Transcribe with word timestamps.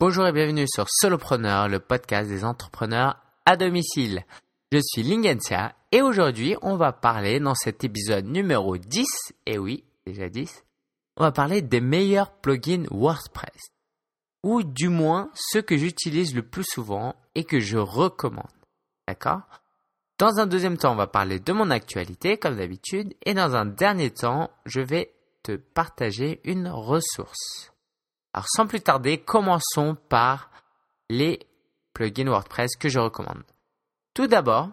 Bonjour 0.00 0.26
et 0.26 0.32
bienvenue 0.32 0.66
sur 0.66 0.86
Solopreneur, 0.90 1.68
le 1.68 1.78
podcast 1.78 2.28
des 2.28 2.44
entrepreneurs 2.44 3.16
à 3.46 3.56
domicile. 3.56 4.24
Je 4.72 4.80
suis 4.82 5.04
Lingensia 5.04 5.76
et 5.92 6.02
aujourd'hui 6.02 6.56
on 6.62 6.74
va 6.74 6.92
parler 6.92 7.38
dans 7.38 7.54
cet 7.54 7.84
épisode 7.84 8.24
numéro 8.26 8.76
10, 8.76 9.06
et 9.46 9.56
oui, 9.56 9.84
déjà 10.04 10.28
10, 10.28 10.64
on 11.16 11.22
va 11.22 11.30
parler 11.30 11.62
des 11.62 11.80
meilleurs 11.80 12.32
plugins 12.32 12.86
WordPress. 12.90 13.68
Ou 14.42 14.64
du 14.64 14.88
moins 14.88 15.30
ceux 15.36 15.62
que 15.62 15.76
j'utilise 15.76 16.34
le 16.34 16.42
plus 16.42 16.64
souvent 16.68 17.14
et 17.36 17.44
que 17.44 17.60
je 17.60 17.78
recommande. 17.78 18.50
D'accord? 19.06 19.42
Dans 20.18 20.40
un 20.40 20.46
deuxième 20.46 20.76
temps, 20.76 20.92
on 20.92 20.96
va 20.96 21.06
parler 21.06 21.38
de 21.38 21.52
mon 21.52 21.70
actualité 21.70 22.36
comme 22.36 22.56
d'habitude 22.56 23.14
et 23.24 23.32
dans 23.32 23.54
un 23.54 23.64
dernier 23.64 24.10
temps, 24.10 24.50
je 24.66 24.80
vais 24.80 25.14
te 25.44 25.52
partager 25.52 26.40
une 26.42 26.66
ressource. 26.66 27.73
Alors 28.34 28.46
sans 28.48 28.66
plus 28.66 28.80
tarder, 28.80 29.18
commençons 29.18 29.96
par 30.08 30.50
les 31.08 31.46
plugins 31.92 32.28
WordPress 32.28 32.74
que 32.76 32.88
je 32.88 32.98
recommande. 32.98 33.44
Tout 34.12 34.26
d'abord, 34.26 34.70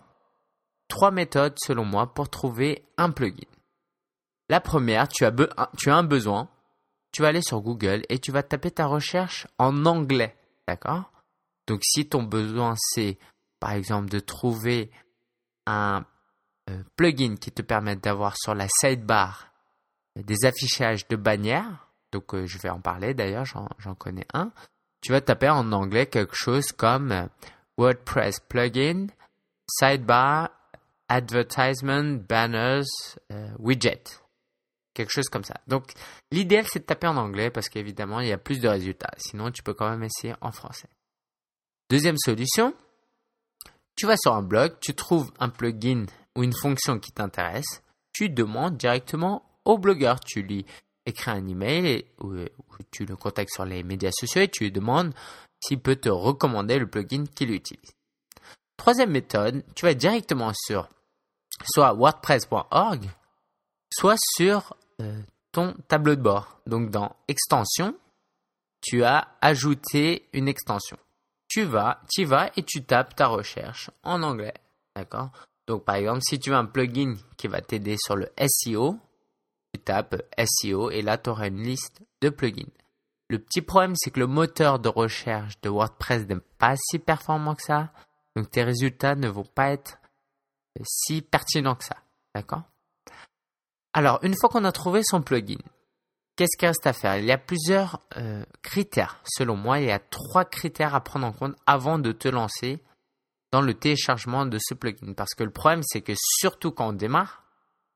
trois 0.87 1.11
méthodes 1.11 1.55
selon 1.63 1.85
moi 1.85 2.11
pour 2.11 2.29
trouver 2.29 2.83
un 2.97 3.11
plugin. 3.11 3.47
La 4.49 4.61
première, 4.61 5.07
tu 5.07 5.25
as, 5.25 5.31
un 5.87 6.03
besoin, 6.03 6.49
tu 7.11 7.21
vas 7.21 7.27
aller 7.27 7.43
sur 7.43 7.61
Google 7.61 8.01
et 8.09 8.17
tu 8.17 8.31
vas 8.31 8.41
taper 8.41 8.71
ta 8.71 8.87
recherche 8.87 9.45
en 9.59 9.85
anglais. 9.85 10.35
D'accord? 10.67 11.11
Donc 11.67 11.81
si 11.83 12.09
ton 12.09 12.23
besoin 12.23 12.73
c'est 12.75 13.19
par 13.59 13.73
exemple 13.73 14.09
de 14.09 14.19
trouver 14.19 14.89
un 15.67 16.03
euh, 16.71 16.83
plugin 16.95 17.35
qui 17.35 17.51
te 17.51 17.61
permette 17.61 18.03
d'avoir 18.03 18.35
sur 18.37 18.55
la 18.55 18.67
sidebar 18.67 19.51
des 20.15 20.45
affichages 20.45 21.07
de 21.07 21.15
bannières, 21.15 21.90
donc 22.11 22.33
euh, 22.33 22.45
je 22.45 22.57
vais 22.57 22.69
en 22.69 22.81
parler 22.81 23.13
d'ailleurs, 23.13 23.45
j'en 23.45 23.95
connais 23.95 24.25
un. 24.33 24.51
Tu 25.01 25.11
vas 25.11 25.21
taper 25.21 25.49
en 25.49 25.71
anglais 25.71 26.05
quelque 26.05 26.35
chose 26.35 26.71
comme 26.71 27.11
euh, 27.11 27.25
WordPress 27.77 28.39
plugin, 28.41 29.07
sidebar, 29.67 30.49
advertisement, 31.07 32.19
banners, 32.27 32.85
euh, 33.31 33.49
widget. 33.57 34.03
Quelque 34.93 35.11
chose 35.11 35.29
comme 35.29 35.43
ça. 35.43 35.55
Donc 35.67 35.93
l'idéal 36.31 36.65
c'est 36.67 36.79
de 36.79 36.85
taper 36.85 37.07
en 37.07 37.17
anglais 37.17 37.49
parce 37.49 37.69
qu'évidemment 37.69 38.19
il 38.19 38.27
y 38.27 38.33
a 38.33 38.37
plus 38.37 38.59
de 38.59 38.67
résultats. 38.67 39.11
Sinon 39.17 39.51
tu 39.51 39.63
peux 39.63 39.73
quand 39.73 39.89
même 39.89 40.03
essayer 40.03 40.35
en 40.41 40.51
français. 40.51 40.89
Deuxième 41.89 42.17
solution, 42.17 42.73
tu 43.95 44.05
vas 44.05 44.17
sur 44.17 44.33
un 44.33 44.41
blog, 44.41 44.77
tu 44.79 44.93
trouves 44.93 45.31
un 45.39 45.49
plugin 45.49 46.05
ou 46.35 46.43
une 46.43 46.53
fonction 46.53 46.99
qui 46.99 47.11
t'intéresse, 47.11 47.81
tu 48.13 48.29
demandes 48.29 48.77
directement 48.77 49.43
au 49.65 49.77
blogueur, 49.77 50.19
tu 50.19 50.41
lis 50.41 50.65
écris 51.05 51.31
un 51.31 51.47
email 51.47 52.05
ou, 52.19 52.33
tu 52.91 53.05
le 53.05 53.15
contactes 53.15 53.53
sur 53.53 53.65
les 53.65 53.83
médias 53.83 54.11
sociaux 54.11 54.41
et 54.41 54.47
tu 54.47 54.63
lui 54.63 54.71
demandes 54.71 55.13
s'il 55.63 55.79
peut 55.79 55.95
te 55.95 56.09
recommander 56.09 56.79
le 56.79 56.87
plugin 56.87 57.25
qu'il 57.25 57.51
utilise. 57.51 57.91
Troisième 58.77 59.11
méthode, 59.11 59.63
tu 59.75 59.85
vas 59.85 59.93
directement 59.93 60.51
sur 60.55 60.89
soit 61.71 61.93
wordpress.org, 61.93 63.09
soit 63.93 64.17
sur 64.35 64.75
euh, 65.01 65.21
ton 65.51 65.75
tableau 65.87 66.15
de 66.15 66.21
bord. 66.21 66.59
Donc 66.65 66.89
dans 66.89 67.15
extension, 67.27 67.95
tu 68.81 69.03
as 69.03 69.27
ajouté 69.41 70.27
une 70.33 70.47
extension. 70.47 70.97
Tu 71.47 71.63
vas, 71.63 72.01
tu 72.09 72.23
vas 72.25 72.49
et 72.55 72.63
tu 72.63 72.83
tapes 72.83 73.15
ta 73.15 73.27
recherche 73.27 73.91
en 74.03 74.23
anglais. 74.23 74.55
D'accord? 74.95 75.29
Donc 75.67 75.85
par 75.85 75.95
exemple, 75.95 76.21
si 76.27 76.39
tu 76.39 76.53
as 76.53 76.57
un 76.57 76.65
plugin 76.65 77.15
qui 77.37 77.47
va 77.47 77.61
t'aider 77.61 77.97
sur 77.99 78.15
le 78.15 78.29
SEO, 78.47 78.97
tu 79.73 79.81
tapes 79.81 80.21
SEO 80.37 80.91
et 80.91 81.01
là 81.01 81.17
tu 81.17 81.29
auras 81.29 81.47
une 81.47 81.63
liste 81.63 82.01
de 82.21 82.29
plugins. 82.29 82.71
Le 83.29 83.39
petit 83.39 83.61
problème, 83.61 83.95
c'est 83.95 84.11
que 84.11 84.19
le 84.19 84.27
moteur 84.27 84.79
de 84.79 84.89
recherche 84.89 85.59
de 85.61 85.69
WordPress 85.69 86.27
n'est 86.27 86.41
pas 86.57 86.75
si 86.75 86.99
performant 86.99 87.55
que 87.55 87.63
ça. 87.63 87.93
Donc 88.35 88.51
tes 88.51 88.61
résultats 88.61 89.15
ne 89.15 89.29
vont 89.29 89.45
pas 89.45 89.69
être 89.69 89.99
si 90.83 91.21
pertinents 91.21 91.75
que 91.75 91.85
ça. 91.85 91.95
D'accord? 92.35 92.63
Alors, 93.93 94.19
une 94.23 94.35
fois 94.35 94.49
qu'on 94.49 94.65
a 94.65 94.71
trouvé 94.73 95.01
son 95.03 95.21
plugin, 95.21 95.61
qu'est-ce 96.35 96.57
qu'il 96.57 96.67
reste 96.67 96.87
à 96.87 96.91
faire? 96.91 97.17
Il 97.17 97.25
y 97.25 97.31
a 97.31 97.37
plusieurs 97.37 98.01
euh, 98.17 98.43
critères. 98.61 99.21
Selon 99.25 99.55
moi, 99.55 99.79
il 99.79 99.87
y 99.87 99.91
a 99.91 99.99
trois 99.99 100.43
critères 100.45 100.95
à 100.95 101.01
prendre 101.01 101.27
en 101.27 101.31
compte 101.31 101.55
avant 101.65 101.99
de 101.99 102.11
te 102.11 102.27
lancer 102.27 102.81
dans 103.51 103.61
le 103.61 103.73
téléchargement 103.73 104.45
de 104.45 104.57
ce 104.61 104.73
plugin. 104.73 105.13
Parce 105.13 105.33
que 105.35 105.43
le 105.43 105.51
problème, 105.51 105.83
c'est 105.83 106.01
que 106.01 106.13
surtout 106.15 106.71
quand 106.71 106.89
on 106.89 106.93
démarre, 106.93 107.40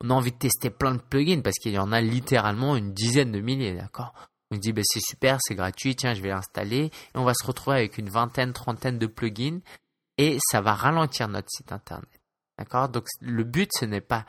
on 0.03 0.09
a 0.09 0.13
envie 0.13 0.31
de 0.31 0.37
tester 0.37 0.69
plein 0.69 0.95
de 0.95 1.01
plugins 1.01 1.41
parce 1.41 1.57
qu'il 1.57 1.73
y 1.73 1.79
en 1.79 1.91
a 1.91 2.01
littéralement 2.01 2.75
une 2.75 2.93
dizaine 2.93 3.31
de 3.31 3.39
milliers, 3.39 3.75
d'accord? 3.75 4.13
On 4.51 4.57
dit, 4.57 4.73
ben, 4.73 4.83
c'est 4.85 5.01
super, 5.01 5.39
c'est 5.41 5.55
gratuit, 5.55 5.95
tiens, 5.95 6.13
je 6.13 6.21
vais 6.21 6.29
l'installer. 6.29 6.85
Et 6.85 7.17
on 7.17 7.23
va 7.23 7.33
se 7.33 7.45
retrouver 7.45 7.77
avec 7.77 7.97
une 7.97 8.09
vingtaine, 8.09 8.53
trentaine 8.53 8.99
de 8.99 9.07
plugins 9.07 9.59
et 10.17 10.37
ça 10.51 10.61
va 10.61 10.73
ralentir 10.73 11.27
notre 11.27 11.49
site 11.49 11.71
internet. 11.71 12.21
D'accord? 12.57 12.89
Donc, 12.89 13.07
le 13.21 13.43
but, 13.43 13.69
ce 13.73 13.85
n'est 13.85 14.01
pas 14.01 14.25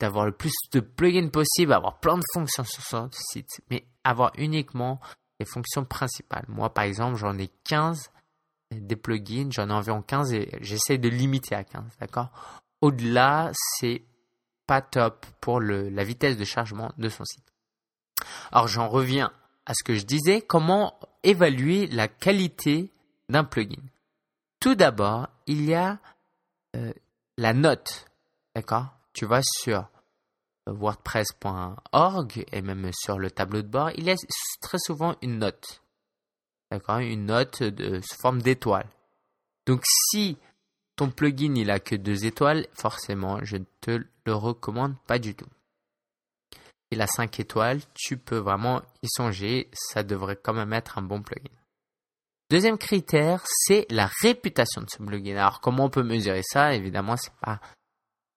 d'avoir 0.00 0.26
le 0.26 0.32
plus 0.32 0.52
de 0.72 0.80
plugins 0.80 1.28
possible, 1.28 1.72
avoir 1.72 2.00
plein 2.00 2.16
de 2.16 2.24
fonctions 2.32 2.64
sur 2.64 2.82
son 2.82 3.08
site, 3.12 3.60
mais 3.70 3.86
avoir 4.02 4.32
uniquement 4.36 5.00
les 5.38 5.46
fonctions 5.46 5.84
principales. 5.84 6.44
Moi, 6.48 6.72
par 6.72 6.84
exemple, 6.84 7.16
j'en 7.16 7.38
ai 7.38 7.48
15 7.64 8.10
des 8.72 8.96
plugins, 8.96 9.50
j'en 9.50 9.68
ai 9.68 9.72
environ 9.72 10.02
15 10.02 10.32
et 10.32 10.58
j'essaie 10.60 10.98
de 10.98 11.08
limiter 11.08 11.54
à 11.54 11.62
15, 11.62 11.84
d'accord? 12.00 12.30
Au-delà, 12.80 13.52
c'est 13.54 14.02
top 14.80 15.26
pour 15.40 15.60
la 15.60 16.04
vitesse 16.04 16.36
de 16.36 16.44
chargement 16.44 16.92
de 16.98 17.08
son 17.08 17.24
site. 17.24 17.44
Alors 18.50 18.68
j'en 18.68 18.88
reviens 18.88 19.32
à 19.66 19.74
ce 19.74 19.84
que 19.84 19.94
je 19.94 20.04
disais, 20.04 20.40
comment 20.40 20.98
évaluer 21.22 21.86
la 21.86 22.08
qualité 22.08 22.90
d'un 23.28 23.44
plugin. 23.44 23.82
Tout 24.60 24.74
d'abord, 24.74 25.28
il 25.46 25.64
y 25.64 25.74
a 25.74 25.98
euh, 26.76 26.92
la 27.36 27.52
note, 27.52 28.06
d'accord? 28.54 28.86
Tu 29.12 29.26
vas 29.26 29.42
sur 29.42 29.88
wordpress.org 30.66 32.44
et 32.52 32.62
même 32.62 32.90
sur 32.92 33.18
le 33.18 33.30
tableau 33.30 33.62
de 33.62 33.68
bord, 33.68 33.90
il 33.96 34.04
y 34.04 34.10
a 34.10 34.14
très 34.60 34.78
souvent 34.78 35.16
une 35.22 35.38
note, 35.38 35.82
d'accord? 36.70 36.98
Une 36.98 37.26
note 37.26 37.62
de 37.62 38.00
forme 38.20 38.40
d'étoile. 38.40 38.88
Donc 39.66 39.82
si 39.84 40.36
ton 41.02 41.10
plugin 41.10 41.54
il 41.56 41.70
a 41.70 41.80
que 41.80 41.96
deux 41.96 42.26
étoiles, 42.26 42.66
forcément 42.74 43.40
je 43.42 43.56
ne 43.56 43.64
te 43.80 44.04
le 44.24 44.34
recommande 44.34 44.94
pas 45.08 45.18
du 45.18 45.34
tout. 45.34 45.48
Il 46.92 47.00
a 47.00 47.08
5 47.08 47.40
étoiles, 47.40 47.80
tu 47.94 48.16
peux 48.16 48.36
vraiment 48.36 48.82
y 49.02 49.08
songer, 49.08 49.68
ça 49.72 50.04
devrait 50.04 50.38
quand 50.40 50.52
même 50.52 50.72
être 50.72 50.98
un 50.98 51.02
bon 51.02 51.20
plugin. 51.20 51.50
Deuxième 52.50 52.78
critère, 52.78 53.42
c'est 53.46 53.86
la 53.90 54.10
réputation 54.20 54.82
de 54.82 54.90
ce 54.90 55.02
plugin. 55.02 55.36
Alors 55.36 55.60
comment 55.60 55.86
on 55.86 55.90
peut 55.90 56.04
mesurer 56.04 56.42
ça? 56.44 56.72
Évidemment, 56.72 57.16
c'est 57.16 57.34
pas 57.42 57.60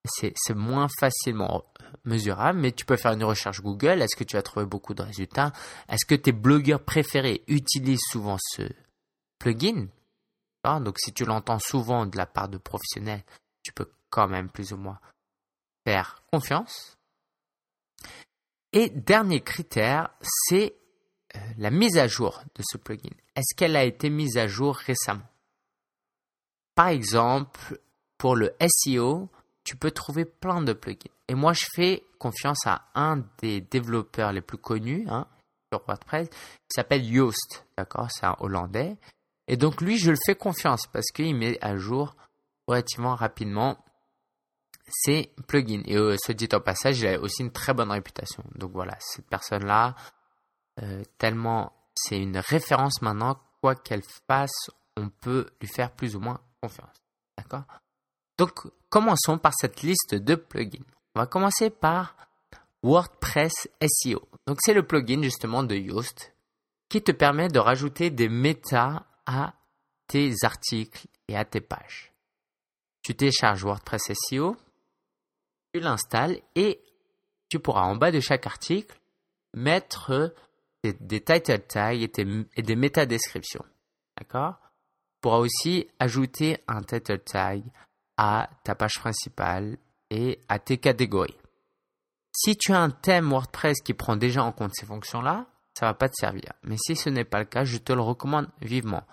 c'est 0.08 0.56
moins 0.56 0.88
facilement 1.00 1.66
mesurable, 2.04 2.60
mais 2.60 2.72
tu 2.72 2.86
peux 2.86 2.96
faire 2.96 3.14
une 3.14 3.24
recherche 3.24 3.62
Google. 3.62 4.02
Est-ce 4.02 4.16
que 4.16 4.24
tu 4.24 4.38
as 4.38 4.42
trouvé 4.42 4.66
beaucoup 4.66 4.94
de 4.96 5.04
résultats? 5.04 5.52
Est-ce 5.88 6.06
que 6.06 6.16
tes 6.16 6.32
blogueurs 6.32 6.84
préférés 6.84 7.44
utilisent 7.48 8.06
souvent 8.10 8.38
ce 8.40 8.64
plugin? 9.38 9.88
Donc 10.82 11.00
si 11.00 11.14
tu 11.14 11.26
l'entends 11.26 11.60
souvent 11.60 12.06
de 12.06 12.18
la 12.18 12.26
part 12.26 12.50
de 12.50 12.58
professionnels, 12.58 13.24
tu 13.64 13.72
peux 13.72 13.90
quand 14.10 14.28
même 14.28 14.50
plus 14.50 14.74
ou 14.74 14.78
moins 14.78 15.00
faire 15.86 16.22
confiance. 16.32 16.98
Et 18.74 18.90
dernier 18.90 19.42
critère, 19.42 20.10
c'est 20.22 20.76
euh, 21.36 21.40
la 21.58 21.72
mise 21.72 21.98
à 21.98 22.08
jour 22.08 22.42
de 22.56 22.64
ce 22.66 22.78
plugin. 22.78 23.16
Est-ce 23.36 23.56
qu'elle 23.56 23.76
a 23.76 23.84
été 23.84 24.10
mise 24.10 24.38
à 24.38 24.48
jour 24.48 24.76
récemment? 24.76 25.28
Par 26.74 26.90
exemple, 26.90 27.80
pour 28.18 28.36
le 28.36 28.54
SEO, 28.60 29.30
tu 29.64 29.78
peux 29.78 29.92
trouver 29.92 30.26
plein 30.26 30.62
de 30.62 30.74
plugins. 30.74 31.12
Et 31.28 31.36
moi, 31.36 31.54
je 31.54 31.66
fais 31.74 32.04
confiance 32.20 32.66
à 32.66 32.90
un 32.96 33.24
des 33.40 33.62
développeurs 33.62 34.34
les 34.34 34.42
plus 34.42 34.58
connus 34.58 35.06
hein, 35.10 35.28
sur 35.72 35.82
WordPress, 35.88 36.30
qui 36.30 36.74
s'appelle 36.76 37.06
Yoast. 37.06 37.66
D'accord? 37.78 38.10
C'est 38.12 38.26
un 38.26 38.36
Hollandais. 38.40 38.98
Et 39.48 39.58
donc, 39.58 39.82
lui, 39.82 39.98
je 39.98 40.12
le 40.12 40.18
fais 40.26 40.36
confiance 40.36 40.88
parce 40.92 41.08
qu'il 41.14 41.36
met 41.36 41.58
à 41.62 41.78
jour 41.78 42.16
relativement 42.68 43.16
rapidement 43.16 43.78
c'est 44.88 45.32
plugin. 45.48 45.82
Et 45.86 45.98
euh, 45.98 46.16
ce 46.24 46.32
dit 46.32 46.50
au 46.54 46.60
passage, 46.60 47.00
il 47.00 47.08
a 47.08 47.20
aussi 47.20 47.42
une 47.42 47.52
très 47.52 47.74
bonne 47.74 47.92
réputation. 47.92 48.44
Donc 48.56 48.72
voilà, 48.72 48.96
cette 49.00 49.28
personne-là, 49.28 49.96
euh, 50.82 51.04
tellement 51.18 51.74
c'est 51.96 52.20
une 52.20 52.38
référence 52.38 53.02
maintenant, 53.02 53.40
quoi 53.62 53.76
qu'elle 53.76 54.04
fasse, 54.28 54.70
on 54.98 55.10
peut 55.10 55.50
lui 55.62 55.68
faire 55.68 55.92
plus 55.92 56.16
ou 56.16 56.20
moins 56.20 56.40
confiance. 56.62 57.04
D'accord? 57.38 57.64
Donc 58.38 58.68
commençons 58.90 59.38
par 59.38 59.54
cette 59.56 59.82
liste 59.82 60.16
de 60.16 60.36
plugins. 60.36 60.84
On 61.16 61.22
va 61.22 61.26
commencer 61.26 61.70
par 61.70 62.16
WordPress 62.84 63.70
SEO. 63.82 64.28
Donc 64.46 64.58
c'est 64.62 64.74
le 64.74 64.86
plugin 64.86 65.24
justement 65.24 65.64
de 65.64 65.76
Yoast 65.76 66.34
qui 66.90 67.02
te 67.02 67.12
permet 67.12 67.48
de 67.48 67.60
rajouter 67.60 68.10
des 68.10 68.30
méta 68.30 69.06
à 69.26 69.54
tes 70.08 70.34
articles 70.44 71.08
et 71.28 71.36
à 71.36 71.46
tes 71.46 71.62
pages. 71.62 72.12
Tu 73.02 73.16
télécharges 73.16 73.64
WordPress 73.64 74.12
SEO, 74.14 74.58
tu 75.74 75.80
l'installes 75.80 76.42
et 76.56 76.82
tu 77.50 77.60
pourras 77.60 77.84
en 77.84 77.96
bas 77.96 78.12
de 78.12 78.20
chaque 78.20 78.48
article 78.48 79.00
mettre 79.54 80.34
des, 80.84 81.22
title 81.22 81.60
tags 81.62 81.94
et, 81.94 82.08
des 82.08 82.76
métadescriptions. 82.76 83.66
D'accord? 84.18 84.56
Tu 84.60 85.20
pourras 85.22 85.38
aussi 85.38 85.88
ajouter 86.00 86.58
un 86.68 86.82
title 86.82 87.20
tag 87.20 87.64
à 88.18 88.50
ta 88.64 88.76
page 88.76 89.00
principale 89.00 89.78
et 90.10 90.40
à 90.48 90.60
tes 90.60 90.78
catégories. 90.78 91.38
Si 92.32 92.58
tu 92.58 92.74
as 92.74 92.82
un 92.82 92.90
thème 92.90 93.30
WordPress 93.30 93.82
qui 93.82 93.94
prend 93.94 94.18
déjà 94.18 94.44
en 94.44 94.52
compte 94.52 94.74
ces 94.76 94.86
fonctions-là, 94.86 95.48
ça 95.78 95.88
va 95.88 95.94
pas 95.94 96.10
te 96.10 96.16
servir. 96.16 96.54
Mais 96.64 96.78
si 96.78 96.96
ce 96.96 97.10
n'est 97.10 97.26
pas 97.26 97.40
le 97.40 97.46
cas, 97.46 97.66
je 97.66 97.78
te 97.78 97.94
le 97.94 98.02
recommande 98.02 98.48
vivement. 98.62 99.04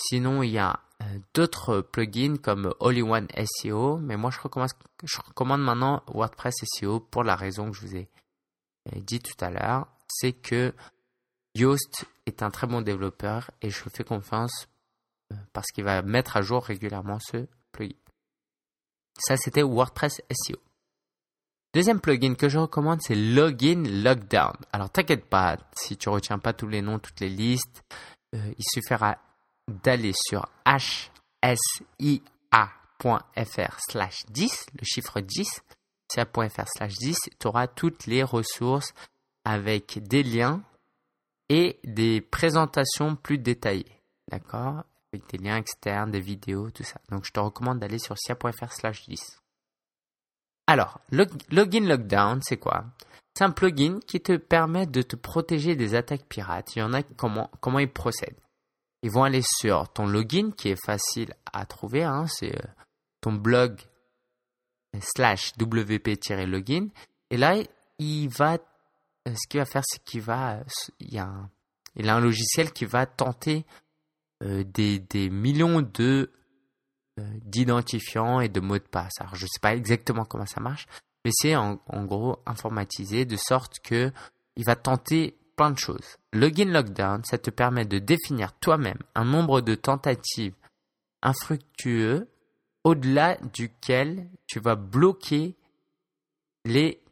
Sinon, 0.00 0.42
il 0.42 0.50
y 0.50 0.58
a 0.58 0.80
euh, 1.02 1.18
d'autres 1.34 1.80
plugins 1.80 2.36
comme 2.36 2.72
All-in-One 2.80 3.28
SEO, 3.36 3.98
mais 3.98 4.16
moi 4.16 4.30
je 4.30 4.40
recommande, 4.40 5.60
maintenant 5.60 6.02
WordPress 6.06 6.54
SEO 6.64 7.00
pour 7.00 7.24
la 7.24 7.36
raison 7.36 7.70
que 7.70 7.76
je 7.76 7.80
vous 7.80 7.96
ai 7.96 8.08
euh, 8.88 9.00
dit 9.00 9.20
tout 9.20 9.44
à 9.44 9.50
l'heure, 9.50 9.88
c'est 10.08 10.32
que 10.32 10.72
Yoast 11.56 12.04
est 12.26 12.42
un 12.42 12.50
très 12.50 12.66
bon 12.66 12.80
développeur 12.80 13.50
et 13.60 13.70
je 13.70 13.82
fais 13.88 14.04
confiance 14.04 14.68
euh, 15.32 15.36
parce 15.52 15.66
qu'il 15.72 15.84
va 15.84 16.02
mettre 16.02 16.36
à 16.36 16.42
jour 16.42 16.64
régulièrement 16.64 17.18
ce 17.20 17.46
plugin. 17.72 17.96
Ça, 19.18 19.36
c'était 19.36 19.62
WordPress 19.62 20.22
SEO. 20.30 20.58
Deuxième 21.74 22.00
plugin 22.00 22.36
que 22.36 22.48
je 22.48 22.56
recommande, 22.56 23.00
c'est 23.02 23.16
Login 23.16 23.82
Lockdown. 23.84 24.54
Alors, 24.72 24.90
t'inquiète 24.90 25.24
pas, 25.24 25.56
si 25.76 25.96
tu 25.96 26.08
retiens 26.08 26.38
pas 26.38 26.52
tous 26.52 26.68
les 26.68 26.82
noms, 26.82 27.00
toutes 27.00 27.18
les 27.18 27.28
listes, 27.28 27.82
il 28.32 28.64
suffira 28.72 29.18
d'aller 29.66 30.12
sur 30.14 30.46
hsia.fr 30.64 31.56
slash 33.90 34.24
10, 34.28 34.66
le 34.78 34.84
chiffre 34.84 35.20
10, 35.20 35.62
sia.fr 36.12 36.68
slash 36.76 36.94
10, 36.94 37.18
tu 37.40 37.46
auras 37.48 37.66
toutes 37.66 38.06
les 38.06 38.22
ressources 38.22 38.94
avec 39.44 39.98
des 40.00 40.22
liens 40.22 40.62
et 41.48 41.80
des 41.82 42.20
présentations 42.20 43.16
plus 43.16 43.38
détaillées. 43.38 44.00
D'accord? 44.30 44.84
Avec 45.12 45.28
des 45.28 45.38
liens 45.38 45.56
externes, 45.56 46.12
des 46.12 46.20
vidéos, 46.20 46.70
tout 46.70 46.84
ça. 46.84 47.00
Donc 47.10 47.24
je 47.24 47.32
te 47.32 47.40
recommande 47.40 47.80
d'aller 47.80 47.98
sur 47.98 48.16
sia.fr 48.16 48.72
slash 48.72 49.08
10. 49.08 49.40
Alors, 50.66 51.00
Login 51.10 51.86
Lockdown, 51.86 52.40
c'est 52.42 52.56
quoi? 52.56 52.84
C'est 53.36 53.44
un 53.44 53.50
plugin 53.50 53.98
qui 54.06 54.20
te 54.20 54.36
permet 54.36 54.86
de 54.86 55.02
te 55.02 55.16
protéger 55.16 55.76
des 55.76 55.94
attaques 55.94 56.26
pirates. 56.26 56.76
Il 56.76 56.78
y 56.78 56.82
en 56.82 56.92
a 56.92 57.02
comment, 57.02 57.50
comment 57.60 57.80
ils 57.80 57.90
procèdent 57.90 58.38
ils 59.04 59.10
vont 59.10 59.22
aller 59.22 59.42
sur 59.58 59.86
ton 59.92 60.06
login 60.06 60.50
qui 60.50 60.70
est 60.70 60.82
facile 60.82 61.34
à 61.52 61.66
trouver, 61.66 62.04
hein, 62.04 62.24
c'est 62.26 62.56
euh, 62.56 62.68
ton 63.20 63.34
blog 63.34 63.78
slash 64.98 65.52
wp-login. 65.60 66.88
Et 67.28 67.36
là, 67.36 67.54
il 67.98 68.28
va, 68.30 68.54
euh, 68.54 69.34
ce 69.34 69.46
qu'il 69.46 69.60
va 69.60 69.66
faire, 69.66 69.82
c'est 69.84 70.02
qu'il 70.04 70.22
va, 70.22 70.60
il 71.00 71.12
y 71.12 71.18
a 71.18 71.26
un, 71.26 71.50
il 71.96 72.08
a 72.08 72.16
un 72.16 72.20
logiciel 72.20 72.72
qui 72.72 72.86
va 72.86 73.04
tenter 73.04 73.66
euh, 74.42 74.64
des, 74.64 75.28
millions 75.28 75.82
de 75.82 76.32
d'identifiants 77.16 78.40
et 78.40 78.48
de 78.48 78.60
mots 78.60 78.78
de 78.78 78.82
passe. 78.82 79.20
Alors, 79.20 79.34
je 79.34 79.44
ne 79.44 79.48
sais 79.48 79.60
pas 79.60 79.74
exactement 79.74 80.24
comment 80.24 80.46
ça 80.46 80.60
marche, 80.60 80.86
mais 81.24 81.30
c'est 81.32 81.56
en, 81.56 81.80
en, 81.86 82.04
gros 82.04 82.38
informatisé 82.46 83.24
de 83.24 83.36
sorte 83.36 83.78
que 83.80 84.12
il 84.56 84.64
va 84.64 84.76
tenter 84.76 85.36
plein 85.56 85.70
de 85.70 85.78
choses. 85.78 86.16
Login 86.32 86.66
Lockdown, 86.66 87.22
ça 87.24 87.38
te 87.38 87.50
permet 87.50 87.84
de 87.84 87.98
définir 87.98 88.52
toi-même 88.54 88.98
un 89.14 89.24
nombre 89.24 89.60
de 89.60 89.74
tentatives 89.74 90.54
infructueux 91.22 92.28
au-delà 92.84 93.36
duquel 93.52 94.28
tu 94.46 94.60
vas 94.60 94.76
bloquer 94.76 95.56
les 96.64 97.02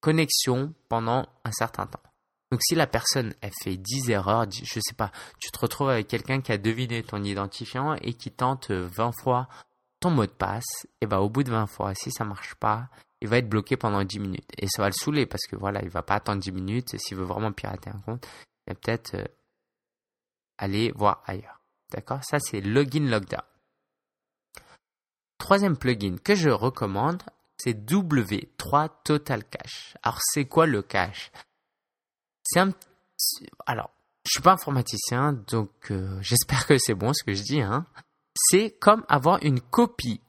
connexions 0.00 0.74
pendant 0.88 1.26
un 1.44 1.52
certain 1.52 1.86
temps. 1.86 2.02
Donc 2.50 2.60
si 2.62 2.74
la 2.74 2.86
personne 2.86 3.34
elle 3.40 3.52
fait 3.62 3.76
10 3.76 4.10
erreurs, 4.10 4.46
je 4.50 4.80
sais 4.80 4.94
pas, 4.96 5.12
tu 5.38 5.50
te 5.50 5.58
retrouves 5.58 5.90
avec 5.90 6.08
quelqu'un 6.08 6.40
qui 6.40 6.52
a 6.52 6.58
deviné 6.58 7.02
ton 7.02 7.22
identifiant 7.22 7.94
et 7.96 8.14
qui 8.14 8.30
tente 8.30 8.70
20 8.70 9.12
fois 9.22 9.48
ton 10.00 10.10
mot 10.10 10.26
de 10.26 10.30
passe, 10.30 10.86
et 11.00 11.06
bah 11.06 11.20
au 11.20 11.28
bout 11.28 11.42
de 11.42 11.50
20 11.50 11.66
fois, 11.66 11.94
si 11.94 12.10
ça 12.10 12.24
marche 12.24 12.54
pas, 12.54 12.88
il 13.20 13.28
va 13.28 13.38
être 13.38 13.48
bloqué 13.48 13.76
pendant 13.76 14.04
10 14.04 14.20
minutes. 14.20 14.50
Et 14.58 14.68
ça 14.68 14.82
va 14.82 14.88
le 14.88 14.94
saouler 14.94 15.26
parce 15.26 15.46
que 15.46 15.56
voilà, 15.56 15.82
il 15.82 15.88
va 15.88 16.02
pas 16.02 16.14
attendre 16.14 16.40
10 16.40 16.52
minutes. 16.52 16.98
S'il 16.98 17.16
veut 17.16 17.24
vraiment 17.24 17.52
pirater 17.52 17.90
un 17.90 18.00
compte, 18.00 18.26
il 18.66 18.72
va 18.72 18.74
peut-être 18.74 19.14
euh, 19.14 19.24
aller 20.56 20.92
voir 20.94 21.22
ailleurs. 21.26 21.60
D'accord? 21.90 22.22
Ça, 22.22 22.38
c'est 22.38 22.60
Login 22.60 23.08
Lockdown. 23.08 23.42
Troisième 25.38 25.76
plugin 25.76 26.16
que 26.22 26.34
je 26.34 26.50
recommande, 26.50 27.22
c'est 27.56 27.72
W3 27.72 28.90
Total 29.04 29.44
Cache. 29.44 29.96
Alors, 30.02 30.18
c'est 30.20 30.44
quoi 30.44 30.66
le 30.66 30.82
cache? 30.82 31.30
C'est 32.50 32.60
un... 32.60 32.72
Alors, 33.66 33.90
je 34.24 34.30
suis 34.32 34.42
pas 34.42 34.52
informaticien, 34.52 35.34
donc 35.34 35.90
euh, 35.90 36.18
j'espère 36.22 36.66
que 36.66 36.78
c'est 36.78 36.94
bon 36.94 37.12
ce 37.12 37.22
que 37.22 37.34
je 37.34 37.42
dis. 37.42 37.60
Hein. 37.60 37.84
C'est 38.34 38.70
comme 38.78 39.04
avoir 39.08 39.38
une 39.42 39.60
copie 39.60 40.22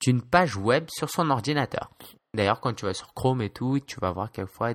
d'une 0.00 0.22
page 0.22 0.56
web 0.56 0.86
sur 0.88 1.10
son 1.10 1.30
ordinateur. 1.30 1.90
D'ailleurs, 2.34 2.60
quand 2.60 2.74
tu 2.74 2.84
vas 2.84 2.94
sur 2.94 3.12
Chrome 3.12 3.42
et 3.42 3.50
tout, 3.50 3.80
tu 3.80 3.98
vas 4.00 4.12
voir 4.12 4.30
quelquefois 4.30 4.72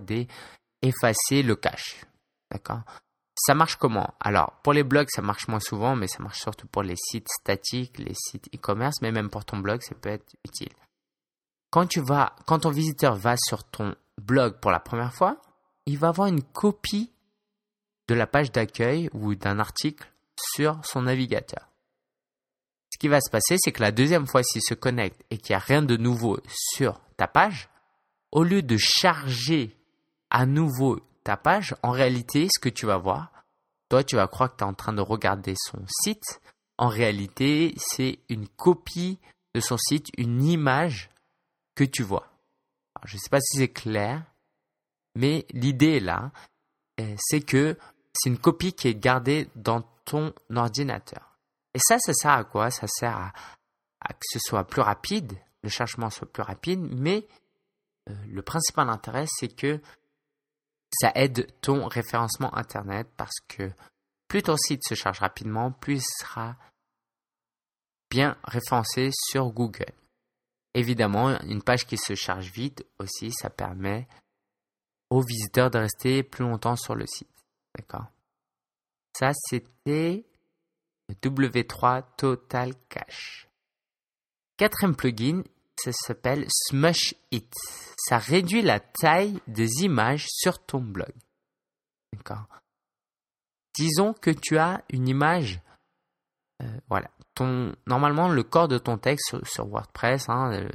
effacer 0.81 1.42
le 1.42 1.56
cache. 1.56 2.06
D'accord? 2.52 2.81
Ça 3.36 3.54
marche 3.54 3.78
comment? 3.78 4.13
Alors, 4.20 4.60
pour 4.63 4.74
les 4.74 4.84
blogs, 4.84 5.10
ça 5.10 5.22
marche 5.22 5.48
moins 5.48 5.60
souvent, 5.60 5.96
mais 5.96 6.08
ça 6.08 6.22
marche 6.22 6.40
surtout 6.40 6.68
pour 6.68 6.84
les 6.84 6.96
sites 6.98 7.30
statiques, 7.30 7.98
les 8.00 8.16
sites 8.16 8.50
e-commerce, 8.54 9.02
mais 9.02 9.12
même 9.12 9.30
pour 9.30 9.46
ton 9.46 9.58
blog, 9.58 9.81
ça 9.84 9.96
peut 9.96 10.10
être 10.10 10.36
utile. 10.44 10.74
Quand 11.70 11.88
tu 11.88 12.02
vas, 12.02 12.36
quand 12.46 12.60
ton 12.60 12.72
visiteur 12.72 13.16
va 13.16 13.36
sur 13.38 13.63
ton 13.63 13.96
blog 14.22 14.60
pour 14.60 14.72
la 14.72 14.80
première 14.80 15.13
fois, 15.13 15.38
il 15.88 15.98
va 15.98 16.10
avoir 16.10 16.28
une 16.28 16.44
copie 16.44 17.12
de 18.07 18.13
la 18.13 18.28
page 18.28 18.51
d'accueil 18.51 19.10
ou 19.13 19.36
d'un 19.36 19.57
article 19.57 20.12
sur 20.39 20.80
son 20.86 21.04
navigateur. 21.04 21.72
Ce 22.94 22.98
qui 23.00 23.07
va 23.07 23.22
se 23.22 23.30
passer, 23.30 23.56
c'est 23.57 23.72
que 23.72 23.81
la 23.81 23.92
deuxième 23.92 24.28
fois 24.28 24.44
s'il 24.44 24.62
se 24.62 24.74
connecte 24.74 25.24
et 25.30 25.38
qu'il 25.38 25.54
n'y 25.54 25.62
a 25.62 25.66
rien 25.66 25.81
de 25.81 25.98
nouveau 25.98 26.39
sur 26.48 27.00
ta 27.16 27.28
page, 27.28 27.69
au 28.31 28.44
lieu 28.44 28.62
de 28.62 28.78
charger 28.78 29.78
à 30.30 30.45
nouveau 30.45 31.00
ta 31.24 31.38
page, 31.38 31.75
en 31.84 31.92
réalité, 31.92 32.48
ce 32.54 32.60
que 32.60 32.69
tu 32.69 32.86
vas 32.86 32.98
voir, 32.98 33.31
toi, 33.89 34.04
tu 34.04 34.18
vas 34.18 34.28
croire 34.28 34.51
que 34.51 34.57
tu 34.57 34.63
es 34.63 34.68
en 34.68 34.74
train 34.74 34.94
de 34.94 35.01
regarder 35.01 35.54
son 35.56 35.80
site. 36.04 36.42
En 36.78 36.89
réalité, 36.89 37.74
c'est 37.78 38.19
une 38.30 38.48
copie 38.48 39.19
de 39.54 39.62
son 39.62 39.78
site, 39.78 40.07
une 40.18 40.44
image 40.44 41.10
que 41.75 41.86
tu 41.86 42.04
vois. 42.04 42.28
je 43.06 43.16
ne 43.16 43.19
sais 43.19 43.30
pas 43.30 43.39
si 43.39 43.57
c'est 43.57 43.72
clair, 43.72 44.24
mais 45.18 45.46
l'idée 45.52 46.00
là. 46.00 46.31
Euh, 47.00 47.16
c'est 47.18 47.42
que 47.42 47.78
c'est 48.14 48.30
une 48.30 48.40
copie 48.40 48.74
qui 48.74 48.88
est 48.88 48.96
gardée 48.96 49.50
dans 49.56 49.81
ton 50.06 50.34
ordinateur. 50.56 51.38
Et 51.74 51.80
ça, 51.80 52.00
ça 52.00 52.13
sert 52.13 52.32
à 52.32 52.44
quoi? 52.44 52.72
Ça 52.72 52.88
sert 52.88 53.15
à, 53.15 54.13
que 54.13 54.25
ce 54.32 54.39
soit 54.39 54.63
plus 54.63 54.82
rapide, 54.82 55.34
le 55.63 55.70
chargement 55.70 56.10
soit 56.10 56.32
plus 56.32 56.44
rapide, 56.44 56.80
mais 56.80 57.27
euh, 58.10 58.13
le 58.27 58.41
principal 58.41 58.89
intérêt, 58.89 59.25
c'est 59.27 59.53
que 59.56 59.82
ça 60.91 61.12
aide 61.15 61.48
ton 61.62 61.88
référencement 61.88 62.56
Internet 62.56 63.08
parce 63.18 63.39
que 63.48 63.72
plus 64.27 64.44
ton 64.44 64.58
site 64.58 64.84
se 64.88 64.96
charge 64.96 65.20
rapidement, 65.20 65.72
plus 65.72 65.98
il 65.98 66.24
sera 66.24 66.56
bien 68.10 68.38
référencé 68.44 69.10
sur 69.13 69.50
Google. 69.50 69.94
Évidemment, 70.74 71.39
une 71.41 71.62
page 71.62 71.86
qui 71.86 71.98
se 71.98 72.15
charge 72.15 72.51
vite 72.51 72.86
aussi, 73.00 73.32
ça 73.32 73.50
permet 73.50 74.08
aux 75.10 75.22
visiteurs 75.22 75.72
de 75.72 75.80
rester 75.80 76.24
plus 76.24 76.44
longtemps 76.44 76.76
sur 76.76 76.96
le 76.96 77.06
site. 77.08 77.30
D'accord 77.78 78.08
Ça, 79.18 79.32
c'était 79.34 80.26
W3 81.12 82.04
Total 82.18 82.74
Cache. 82.90 83.48
Quatrième 84.58 84.96
plugin, 84.96 85.44
ça 85.78 85.92
s'appelle 85.92 86.48
Smush 86.50 87.14
It. 87.32 87.54
Ça 87.98 88.18
réduit 88.18 88.62
la 88.62 88.80
taille 88.80 89.40
des 89.48 89.84
images 89.84 90.26
sur 90.28 90.64
ton 90.66 90.82
blog. 90.82 91.14
D'accord. 92.14 92.48
Disons 93.76 94.14
que 94.14 94.32
tu 94.32 94.58
as 94.58 94.84
une 94.90 95.08
image, 95.08 95.62
euh, 96.64 96.80
voilà. 96.90 97.12
Ton, 97.36 97.76
normalement, 97.86 98.30
le 98.30 98.42
corps 98.42 98.68
de 98.68 98.80
ton 98.80 98.98
texte 98.98 99.36
sur, 99.46 99.68
WordPress, 99.68 100.28
hein, 100.30 100.68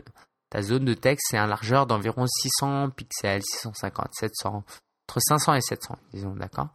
ta 0.52 0.60
zone 0.60 0.84
de 0.84 0.92
texte, 0.92 1.28
c'est 1.30 1.38
un 1.38 1.46
largeur 1.46 1.86
d'environ 1.86 2.26
600 2.26 2.90
pixels, 2.90 3.42
650, 3.42 4.08
700, 4.12 4.62
entre 5.08 5.20
500 5.20 5.54
et 5.54 5.60
700, 5.62 5.98
disons, 6.12 6.36
d'accord? 6.36 6.68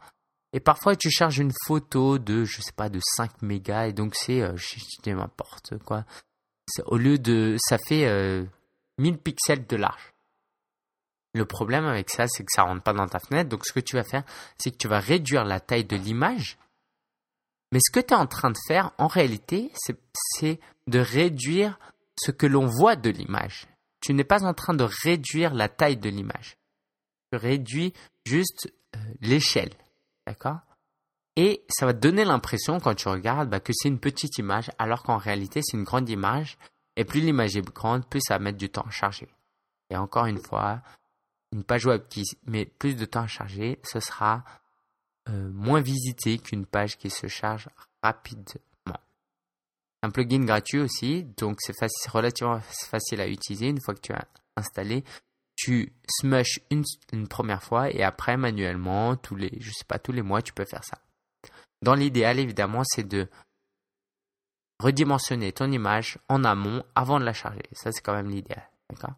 Et 0.52 0.58
parfois, 0.58 0.96
tu 0.96 1.12
charges 1.12 1.38
une 1.38 1.52
photo 1.64 2.18
de, 2.18 2.42
je 2.42 2.60
sais 2.60 2.72
pas, 2.72 2.88
de 2.88 2.98
5 3.00 3.40
mégas, 3.40 3.86
et 3.86 3.92
donc 3.92 4.16
c'est, 4.16 4.42
euh, 4.42 4.56
je, 4.56 4.80
dis 5.04 5.14
n'importe 5.14 5.78
quoi. 5.84 6.04
Au 6.86 6.96
lieu 6.96 7.18
de, 7.20 7.56
ça 7.68 7.78
fait 7.78 8.02
1000 8.98 9.14
euh, 9.14 9.16
pixels 9.16 9.64
de 9.64 9.76
large. 9.76 10.12
Le 11.34 11.44
problème 11.44 11.84
avec 11.84 12.10
ça, 12.10 12.26
c'est 12.26 12.42
que 12.42 12.50
ça 12.52 12.64
rentre 12.64 12.82
pas 12.82 12.92
dans 12.92 13.06
ta 13.06 13.20
fenêtre. 13.20 13.48
Donc, 13.48 13.64
ce 13.64 13.72
que 13.72 13.78
tu 13.78 13.94
vas 13.94 14.02
faire, 14.02 14.24
c'est 14.58 14.72
que 14.72 14.76
tu 14.76 14.88
vas 14.88 14.98
réduire 14.98 15.44
la 15.44 15.60
taille 15.60 15.84
de 15.84 15.94
l'image. 15.94 16.58
Mais 17.70 17.78
ce 17.80 17.92
que 17.92 18.04
tu 18.04 18.12
es 18.12 18.16
en 18.16 18.26
train 18.26 18.50
de 18.50 18.58
faire, 18.66 18.90
en 18.98 19.06
réalité, 19.06 19.70
c'est 19.76 20.58
de 20.88 20.98
réduire 20.98 21.78
ce 22.20 22.30
que 22.30 22.46
l'on 22.46 22.66
voit 22.66 22.96
de 22.96 23.10
l'image. 23.10 23.66
Tu 24.00 24.14
n'es 24.14 24.24
pas 24.24 24.44
en 24.44 24.54
train 24.54 24.74
de 24.74 24.86
réduire 25.02 25.54
la 25.54 25.68
taille 25.68 25.96
de 25.96 26.08
l'image. 26.08 26.56
Tu 27.32 27.38
réduis 27.38 27.92
juste 28.24 28.72
euh, 28.94 28.98
l'échelle. 29.20 29.72
D'accord? 30.26 30.60
Et 31.36 31.64
ça 31.68 31.86
va 31.86 31.94
te 31.94 31.98
donner 31.98 32.24
l'impression 32.24 32.80
quand 32.80 32.94
tu 32.94 33.08
regardes 33.08 33.48
bah, 33.48 33.60
que 33.60 33.72
c'est 33.72 33.88
une 33.88 34.00
petite 34.00 34.38
image 34.38 34.70
alors 34.78 35.02
qu'en 35.02 35.18
réalité 35.18 35.60
c'est 35.62 35.76
une 35.76 35.84
grande 35.84 36.08
image. 36.08 36.58
Et 36.96 37.04
plus 37.04 37.20
l'image 37.20 37.56
est 37.56 37.62
grande, 37.62 38.04
plus 38.06 38.20
ça 38.20 38.34
va 38.34 38.44
mettre 38.44 38.58
du 38.58 38.68
temps 38.68 38.84
à 38.86 38.90
charger. 38.90 39.28
Et 39.90 39.96
encore 39.96 40.26
une 40.26 40.42
fois, 40.42 40.82
une 41.52 41.62
page 41.62 41.86
web 41.86 42.02
qui 42.08 42.24
met 42.46 42.66
plus 42.66 42.96
de 42.96 43.04
temps 43.04 43.22
à 43.22 43.26
charger, 43.28 43.78
ce 43.84 44.00
sera 44.00 44.44
euh, 45.28 45.50
moins 45.52 45.80
visité 45.80 46.38
qu'une 46.38 46.66
page 46.66 46.98
qui 46.98 47.08
se 47.10 47.28
charge 47.28 47.68
rapidement. 48.02 48.60
Un 50.02 50.10
plugin 50.10 50.44
gratuit 50.44 50.78
aussi, 50.78 51.24
donc 51.36 51.58
c'est 51.60 51.74
relativement 52.10 52.60
facile 52.60 53.20
à 53.20 53.28
utiliser 53.28 53.66
une 53.66 53.80
fois 53.80 53.94
que 53.94 54.00
tu 54.00 54.12
as 54.12 54.26
installé. 54.56 55.04
Tu 55.56 55.92
smush 56.08 56.60
une, 56.70 56.84
une 57.12 57.26
première 57.26 57.62
fois 57.62 57.90
et 57.90 58.04
après 58.04 58.36
manuellement, 58.36 59.16
tous 59.16 59.34
les, 59.34 59.50
je 59.58 59.70
sais 59.72 59.84
pas, 59.86 59.98
tous 59.98 60.12
les 60.12 60.22
mois, 60.22 60.40
tu 60.40 60.52
peux 60.52 60.64
faire 60.64 60.84
ça. 60.84 60.98
Dans 61.82 61.94
l'idéal, 61.94 62.38
évidemment, 62.38 62.82
c'est 62.84 63.06
de 63.06 63.28
redimensionner 64.80 65.52
ton 65.52 65.70
image 65.70 66.18
en 66.28 66.44
amont 66.44 66.84
avant 66.94 67.18
de 67.18 67.24
la 67.24 67.32
charger. 67.32 67.68
Ça, 67.72 67.92
c'est 67.92 68.00
quand 68.00 68.14
même 68.14 68.30
l'idéal. 68.30 68.68
D'accord? 68.90 69.14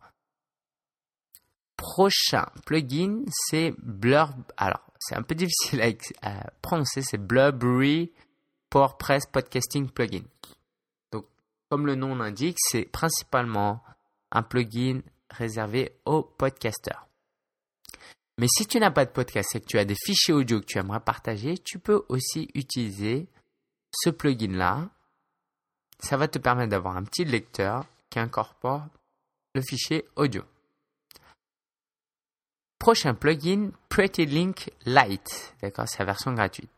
Prochain 1.77 2.47
plugin, 2.67 3.23
c'est 3.31 3.73
Blur. 3.79 4.31
Alors, 4.57 4.83
c'est 4.99 5.17
un 5.17 5.23
peu 5.23 5.35
difficile 5.37 5.83
à, 6.23 6.51
prononcer. 6.63 7.03
C'est 7.03 7.19
Blurberry 7.19 8.13
PowerPress 8.71 9.27
Podcasting 9.27 9.89
Plugin. 9.91 10.25
Comme 11.71 11.87
le 11.87 11.95
nom 11.95 12.17
l'indique, 12.17 12.57
c'est 12.59 12.85
principalement 12.85 13.83
un 14.33 14.43
plugin 14.43 15.03
réservé 15.31 15.95
aux 16.05 16.23
podcasters. 16.23 17.07
Mais 18.39 18.49
si 18.49 18.67
tu 18.67 18.81
n'as 18.81 18.91
pas 18.91 19.05
de 19.05 19.11
podcast 19.11 19.55
et 19.55 19.61
que 19.61 19.67
tu 19.67 19.79
as 19.79 19.85
des 19.85 19.95
fichiers 19.95 20.35
audio 20.35 20.61
que 20.61 20.67
tu 20.67 20.79
aimerais 20.79 21.01
partager, 21.01 21.59
tu 21.59 21.79
peux 21.79 22.05
aussi 22.09 22.49
utiliser 22.55 23.29
ce 23.95 24.11
plugin-là. 24.11 24.89
Ça 26.01 26.17
va 26.17 26.27
te 26.27 26.39
permettre 26.39 26.71
d'avoir 26.71 26.97
un 26.97 27.05
petit 27.05 27.25
lecteur 27.25 27.87
qui 28.09 28.19
incorpore 28.19 28.87
le 29.55 29.63
fichier 29.63 30.05
audio. 30.17 30.43
Prochain 32.81 33.15
plugin, 33.15 33.71
Pretty 33.89 34.27
Link 34.27 34.73
Lite. 34.87 35.55
D'accord, 35.63 35.87
c'est 35.87 35.99
la 36.01 36.07
version 36.07 36.33
gratuite. 36.33 36.71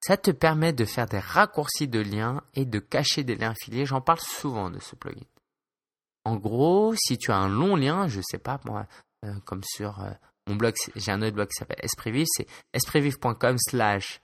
Ça 0.00 0.16
te 0.16 0.30
permet 0.30 0.72
de 0.72 0.84
faire 0.84 1.06
des 1.06 1.18
raccourcis 1.18 1.88
de 1.88 2.00
liens 2.00 2.42
et 2.54 2.64
de 2.64 2.78
cacher 2.78 3.22
des 3.22 3.36
liens 3.36 3.50
affiliés. 3.50 3.84
J'en 3.84 4.00
parle 4.00 4.20
souvent 4.20 4.70
de 4.70 4.80
ce 4.80 4.96
plugin. 4.96 5.26
En 6.24 6.36
gros, 6.36 6.94
si 6.96 7.18
tu 7.18 7.30
as 7.32 7.36
un 7.36 7.48
long 7.48 7.76
lien, 7.76 8.08
je 8.08 8.20
sais 8.22 8.38
pas 8.38 8.60
moi, 8.64 8.86
euh, 9.24 9.34
comme 9.44 9.62
sur 9.64 10.00
euh, 10.00 10.10
mon 10.46 10.56
blog, 10.56 10.74
j'ai 10.96 11.12
un 11.12 11.22
autre 11.22 11.34
blog 11.34 11.48
qui 11.48 11.58
s'appelle 11.58 11.78
Esprit 11.82 12.24
c'est 12.26 12.46
slash 13.70 14.20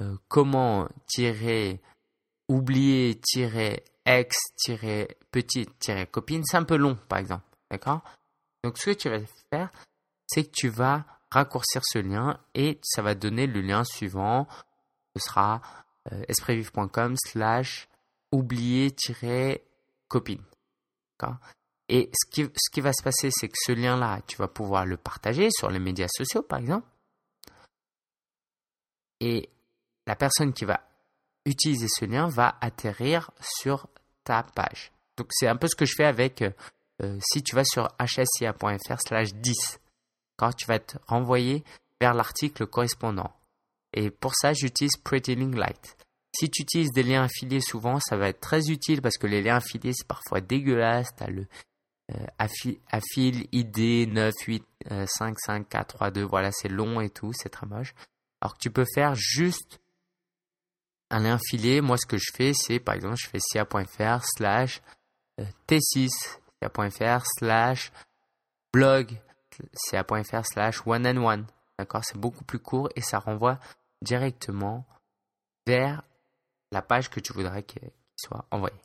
euh. 0.00 0.16
C'est 6.44 6.56
un 6.56 6.64
peu 6.64 6.76
long, 6.76 6.96
par 7.08 7.18
exemple. 7.18 7.44
D'accord? 7.70 8.02
Donc, 8.62 8.78
ce 8.78 8.90
que 8.90 8.96
tu 8.96 9.08
vas 9.08 9.18
faire, 9.50 9.70
c'est 10.26 10.44
que 10.44 10.52
tu 10.52 10.68
vas 10.68 11.04
raccourcir 11.30 11.82
ce 11.84 11.98
lien 11.98 12.38
et 12.54 12.78
ça 12.82 13.02
va 13.02 13.14
donner 13.14 13.46
le 13.46 13.60
lien 13.60 13.84
suivant. 13.84 14.46
Ce 15.16 15.28
sera 15.28 15.62
euh, 16.12 16.22
espritvive.com 16.28 17.16
slash 17.16 17.88
oublier 18.32 18.94
copine. 20.08 20.42
D'accord? 21.18 21.36
Et 21.88 22.10
ce 22.12 22.26
qui, 22.72 22.80
va 22.80 22.92
se 22.92 23.02
passer, 23.02 23.30
c'est 23.30 23.48
que 23.48 23.54
ce 23.56 23.72
lien-là, 23.72 24.20
tu 24.26 24.36
vas 24.36 24.48
pouvoir 24.48 24.86
le 24.86 24.96
partager 24.96 25.48
sur 25.50 25.70
les 25.70 25.78
médias 25.78 26.08
sociaux, 26.08 26.42
par 26.42 26.58
exemple. 26.58 26.86
Et 29.20 29.48
la 30.06 30.16
personne 30.16 30.52
qui 30.52 30.64
va 30.64 30.80
utiliser 31.44 31.86
ce 31.88 32.04
lien 32.04 32.26
va 32.26 32.58
atterrir 32.60 33.30
sur 33.40 33.86
ta 34.24 34.42
page. 34.42 34.90
Donc 35.16 35.28
c'est 35.30 35.46
un 35.46 35.56
peu 35.56 35.68
ce 35.68 35.76
que 35.76 35.86
je 35.86 35.94
fais 35.96 36.04
avec, 36.04 36.42
euh, 36.42 37.18
si 37.22 37.42
tu 37.42 37.54
vas 37.54 37.64
sur 37.64 37.88
hsia.fr 38.00 39.00
slash 39.00 39.32
10, 39.32 39.80
quand 40.36 40.52
tu 40.52 40.66
vas 40.66 40.74
être 40.74 40.98
renvoyé 41.06 41.64
vers 42.00 42.14
l'article 42.14 42.66
correspondant. 42.66 43.32
Et 43.96 44.10
pour 44.10 44.34
ça, 44.34 44.52
j'utilise 44.52 44.96
Pretty 45.02 45.34
Link 45.34 45.56
Lite. 45.56 45.96
Si 46.38 46.50
tu 46.50 46.62
utilises 46.62 46.92
des 46.92 47.02
liens 47.02 47.24
affiliés 47.24 47.62
souvent, 47.62 47.98
ça 47.98 48.16
va 48.16 48.28
être 48.28 48.40
très 48.40 48.68
utile 48.68 49.00
parce 49.00 49.16
que 49.16 49.26
les 49.26 49.42
liens 49.42 49.56
affiliés, 49.56 49.92
c'est 49.94 50.06
parfois 50.06 50.42
dégueulasse. 50.42 51.08
Tu 51.16 51.32
le 51.32 51.46
euh, 52.12 52.26
affile 52.38 53.46
ID 53.52 54.12
9, 54.12 54.34
8, 54.46 54.64
5, 55.06 55.40
5, 55.40 55.68
4, 55.68 55.86
3, 55.96 56.10
2, 56.10 56.22
voilà, 56.22 56.52
c'est 56.52 56.68
long 56.68 57.00
et 57.00 57.08
tout, 57.08 57.32
c'est 57.32 57.48
très 57.48 57.66
moche. 57.66 57.94
Alors 58.40 58.54
que 58.54 58.60
tu 58.60 58.70
peux 58.70 58.84
faire 58.94 59.14
juste 59.14 59.80
un 61.10 61.20
lien 61.20 61.38
filé. 61.38 61.80
Moi, 61.80 61.96
ce 61.96 62.06
que 62.06 62.18
je 62.18 62.30
fais, 62.34 62.52
c'est 62.52 62.80
par 62.80 62.94
exemple, 62.94 63.16
je 63.16 63.28
fais 63.28 63.40
cia.fr 63.40 64.24
slash 64.36 64.82
euh, 65.40 65.44
t6, 65.66 66.10
cia.fr 66.62 67.24
slash 67.38 67.92
blog, 68.72 69.18
cia.fr 69.74 70.44
slash 70.44 70.86
one 70.86 71.06
and 71.06 71.24
one. 71.24 71.46
D'accord? 71.78 72.04
C'est 72.04 72.18
beaucoup 72.18 72.44
plus 72.44 72.58
court 72.58 72.88
et 72.94 73.00
ça 73.00 73.18
renvoie 73.18 73.58
directement 74.02 74.86
vers 75.66 76.02
la 76.72 76.82
page 76.82 77.10
que 77.10 77.20
tu 77.20 77.32
voudrais 77.32 77.62
qu'il 77.62 77.90
soit 78.16 78.46
envoyé. 78.50 78.76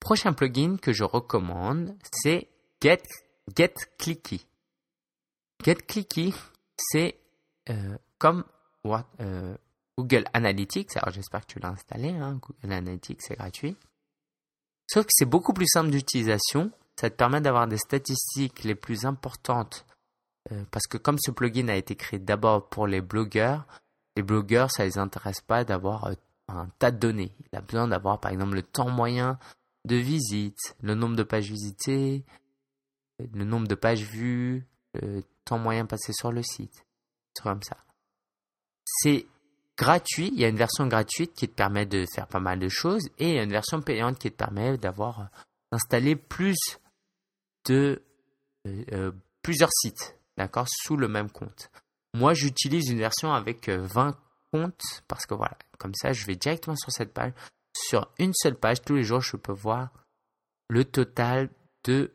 Prochain 0.00 0.32
plugin 0.32 0.76
que 0.76 0.92
je 0.92 1.04
recommande, 1.04 1.96
c'est 2.10 2.48
Get, 2.82 3.02
Get 3.56 3.74
Clicky. 3.98 4.46
Get 5.64 5.76
Clicky, 5.76 6.34
c'est 6.76 7.16
euh, 7.70 7.96
comme 8.18 8.44
euh, 9.20 9.56
Google 9.96 10.24
Analytics. 10.32 10.96
Alors 10.96 11.10
j'espère 11.10 11.42
que 11.42 11.52
tu 11.52 11.58
l'as 11.60 11.68
installé. 11.68 12.10
Hein. 12.10 12.40
Google 12.42 12.72
Analytics, 12.72 13.22
c'est 13.22 13.36
gratuit. 13.36 13.76
Sauf 14.88 15.04
que 15.04 15.12
c'est 15.12 15.24
beaucoup 15.24 15.52
plus 15.52 15.68
simple 15.68 15.90
d'utilisation. 15.90 16.72
Ça 17.00 17.08
te 17.08 17.14
permet 17.14 17.40
d'avoir 17.40 17.66
des 17.68 17.78
statistiques 17.78 18.64
les 18.64 18.74
plus 18.74 19.06
importantes. 19.06 19.86
Euh, 20.50 20.64
parce 20.70 20.86
que 20.86 20.98
comme 20.98 21.18
ce 21.20 21.30
plugin 21.30 21.68
a 21.68 21.76
été 21.76 21.94
créé 21.94 22.18
d'abord 22.18 22.68
pour 22.68 22.86
les 22.86 23.00
blogueurs, 23.00 23.64
les 24.16 24.22
blogueurs, 24.22 24.70
ça 24.70 24.84
les 24.84 24.98
intéresse 24.98 25.40
pas 25.40 25.64
d'avoir 25.64 26.10
un 26.48 26.66
tas 26.78 26.90
de 26.90 26.98
données. 26.98 27.32
Il 27.52 27.56
a 27.56 27.60
besoin 27.60 27.88
d'avoir 27.88 28.20
par 28.20 28.32
exemple 28.32 28.54
le 28.54 28.62
temps 28.62 28.90
moyen 28.90 29.38
de 29.84 29.96
visites, 29.96 30.76
le 30.82 30.94
nombre 30.94 31.16
de 31.16 31.22
pages 31.22 31.50
visitées, 31.50 32.24
le 33.18 33.44
nombre 33.44 33.68
de 33.68 33.74
pages 33.74 34.02
vues, 34.02 34.66
le 34.94 35.22
temps 35.44 35.58
moyen 35.58 35.86
passé 35.86 36.12
sur 36.12 36.32
le 36.32 36.42
site. 36.42 36.84
C'est 37.34 37.42
comme 37.42 37.62
ça. 37.62 37.76
C'est 38.84 39.26
gratuit, 39.76 40.30
il 40.34 40.40
y 40.40 40.44
a 40.44 40.48
une 40.48 40.56
version 40.56 40.86
gratuite 40.86 41.32
qui 41.34 41.48
te 41.48 41.54
permet 41.54 41.86
de 41.86 42.04
faire 42.14 42.26
pas 42.26 42.40
mal 42.40 42.58
de 42.58 42.68
choses 42.68 43.06
et 43.18 43.30
il 43.30 43.34
y 43.34 43.38
a 43.38 43.42
une 43.42 43.50
version 43.50 43.80
payante 43.80 44.18
qui 44.18 44.30
te 44.30 44.36
permet 44.36 44.76
d'avoir 44.76 45.30
d'installer 45.70 46.16
plus 46.16 46.78
de 47.64 48.02
euh, 48.66 48.84
euh, 48.92 49.12
plusieurs 49.42 49.72
sites, 49.72 50.16
d'accord, 50.36 50.66
sous 50.68 50.96
le 50.96 51.08
même 51.08 51.30
compte. 51.30 51.70
Moi, 52.14 52.34
j'utilise 52.34 52.88
une 52.90 52.98
version 52.98 53.32
avec 53.32 53.68
20 53.68 54.08
euh, 54.08 54.12
comptes 54.52 55.02
parce 55.08 55.26
que 55.26 55.34
voilà, 55.34 55.56
comme 55.78 55.94
ça, 55.94 56.12
je 56.12 56.26
vais 56.26 56.36
directement 56.36 56.76
sur 56.76 56.92
cette 56.92 57.12
page, 57.12 57.32
sur 57.76 58.10
une 58.18 58.34
seule 58.34 58.56
page, 58.56 58.82
tous 58.82 58.94
les 58.94 59.04
jours, 59.04 59.20
je 59.20 59.36
peux 59.36 59.52
voir 59.52 59.90
le 60.68 60.84
total 60.84 61.50
de 61.84 62.12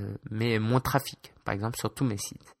euh, 0.00 0.16
mes, 0.30 0.58
mon 0.58 0.80
trafic, 0.80 1.32
par 1.44 1.54
exemple 1.54 1.78
sur 1.78 1.92
tous 1.92 2.04
mes 2.04 2.18
sites. 2.18 2.54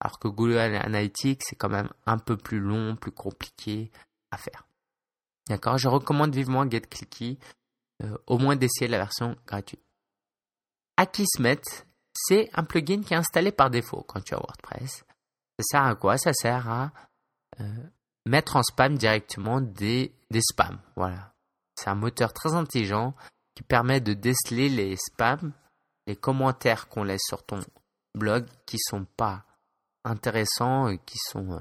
Alors 0.00 0.18
que 0.18 0.28
Google 0.28 0.58
Analytics, 0.58 1.42
c'est 1.44 1.56
quand 1.56 1.68
même 1.68 1.88
un 2.06 2.18
peu 2.18 2.36
plus 2.36 2.60
long, 2.60 2.96
plus 2.96 3.12
compliqué 3.12 3.90
à 4.30 4.36
faire. 4.36 4.66
D'accord 5.48 5.78
Je 5.78 5.88
recommande 5.88 6.34
vivement 6.34 6.68
GetClicky, 6.68 7.38
euh, 8.02 8.16
au 8.26 8.38
moins 8.38 8.56
d'essayer 8.56 8.88
la 8.88 8.98
version 8.98 9.36
gratuite. 9.46 9.80
Akismet, 10.96 11.60
c'est 12.14 12.48
un 12.54 12.64
plugin 12.64 13.02
qui 13.02 13.14
est 13.14 13.16
installé 13.16 13.52
par 13.52 13.70
défaut 13.70 14.04
quand 14.06 14.20
tu 14.20 14.34
as 14.34 14.38
WordPress. 14.38 15.04
Ça 15.58 15.62
sert 15.62 15.82
à 15.82 15.94
quoi 15.94 16.18
Ça 16.18 16.32
sert 16.32 16.68
à 16.68 16.92
euh, 17.60 17.64
mettre 18.26 18.56
en 18.56 18.62
spam 18.62 18.96
directement 18.96 19.60
des, 19.60 20.14
spams. 20.40 20.80
Voilà. 20.96 21.34
C'est 21.76 21.90
un 21.90 21.94
moteur 21.94 22.32
très 22.32 22.54
intelligent 22.54 23.14
qui 23.54 23.62
permet 23.62 24.00
de 24.00 24.14
déceler 24.14 24.68
les 24.68 24.96
spams, 24.96 25.52
les 26.06 26.16
commentaires 26.16 26.88
qu'on 26.88 27.04
laisse 27.04 27.22
sur 27.26 27.44
ton 27.44 27.60
blog 28.14 28.46
qui 28.66 28.78
sont 28.78 29.06
pas 29.16 29.44
intéressants 30.04 30.88
et 30.88 30.98
qui 30.98 31.18
sont 31.18 31.52
euh, 31.52 31.60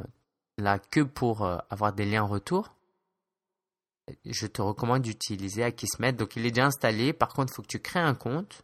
là 0.58 0.80
que 0.80 1.02
pour 1.02 1.44
euh, 1.44 1.58
avoir 1.70 1.94
des 1.94 2.06
liens 2.06 2.24
retour. 2.24 2.74
Je 4.26 4.48
te 4.48 4.62
recommande 4.62 5.02
d'utiliser 5.02 5.64
Akismet. 5.64 6.14
Donc 6.14 6.36
il 6.36 6.46
est 6.46 6.52
déjà 6.52 6.68
installé. 6.68 7.14
Par 7.14 7.30
contre, 7.30 7.54
il 7.54 7.56
faut 7.56 7.62
que 7.62 7.68
tu 7.68 7.80
crées 7.80 8.00
un 8.00 8.16
compte. 8.16 8.64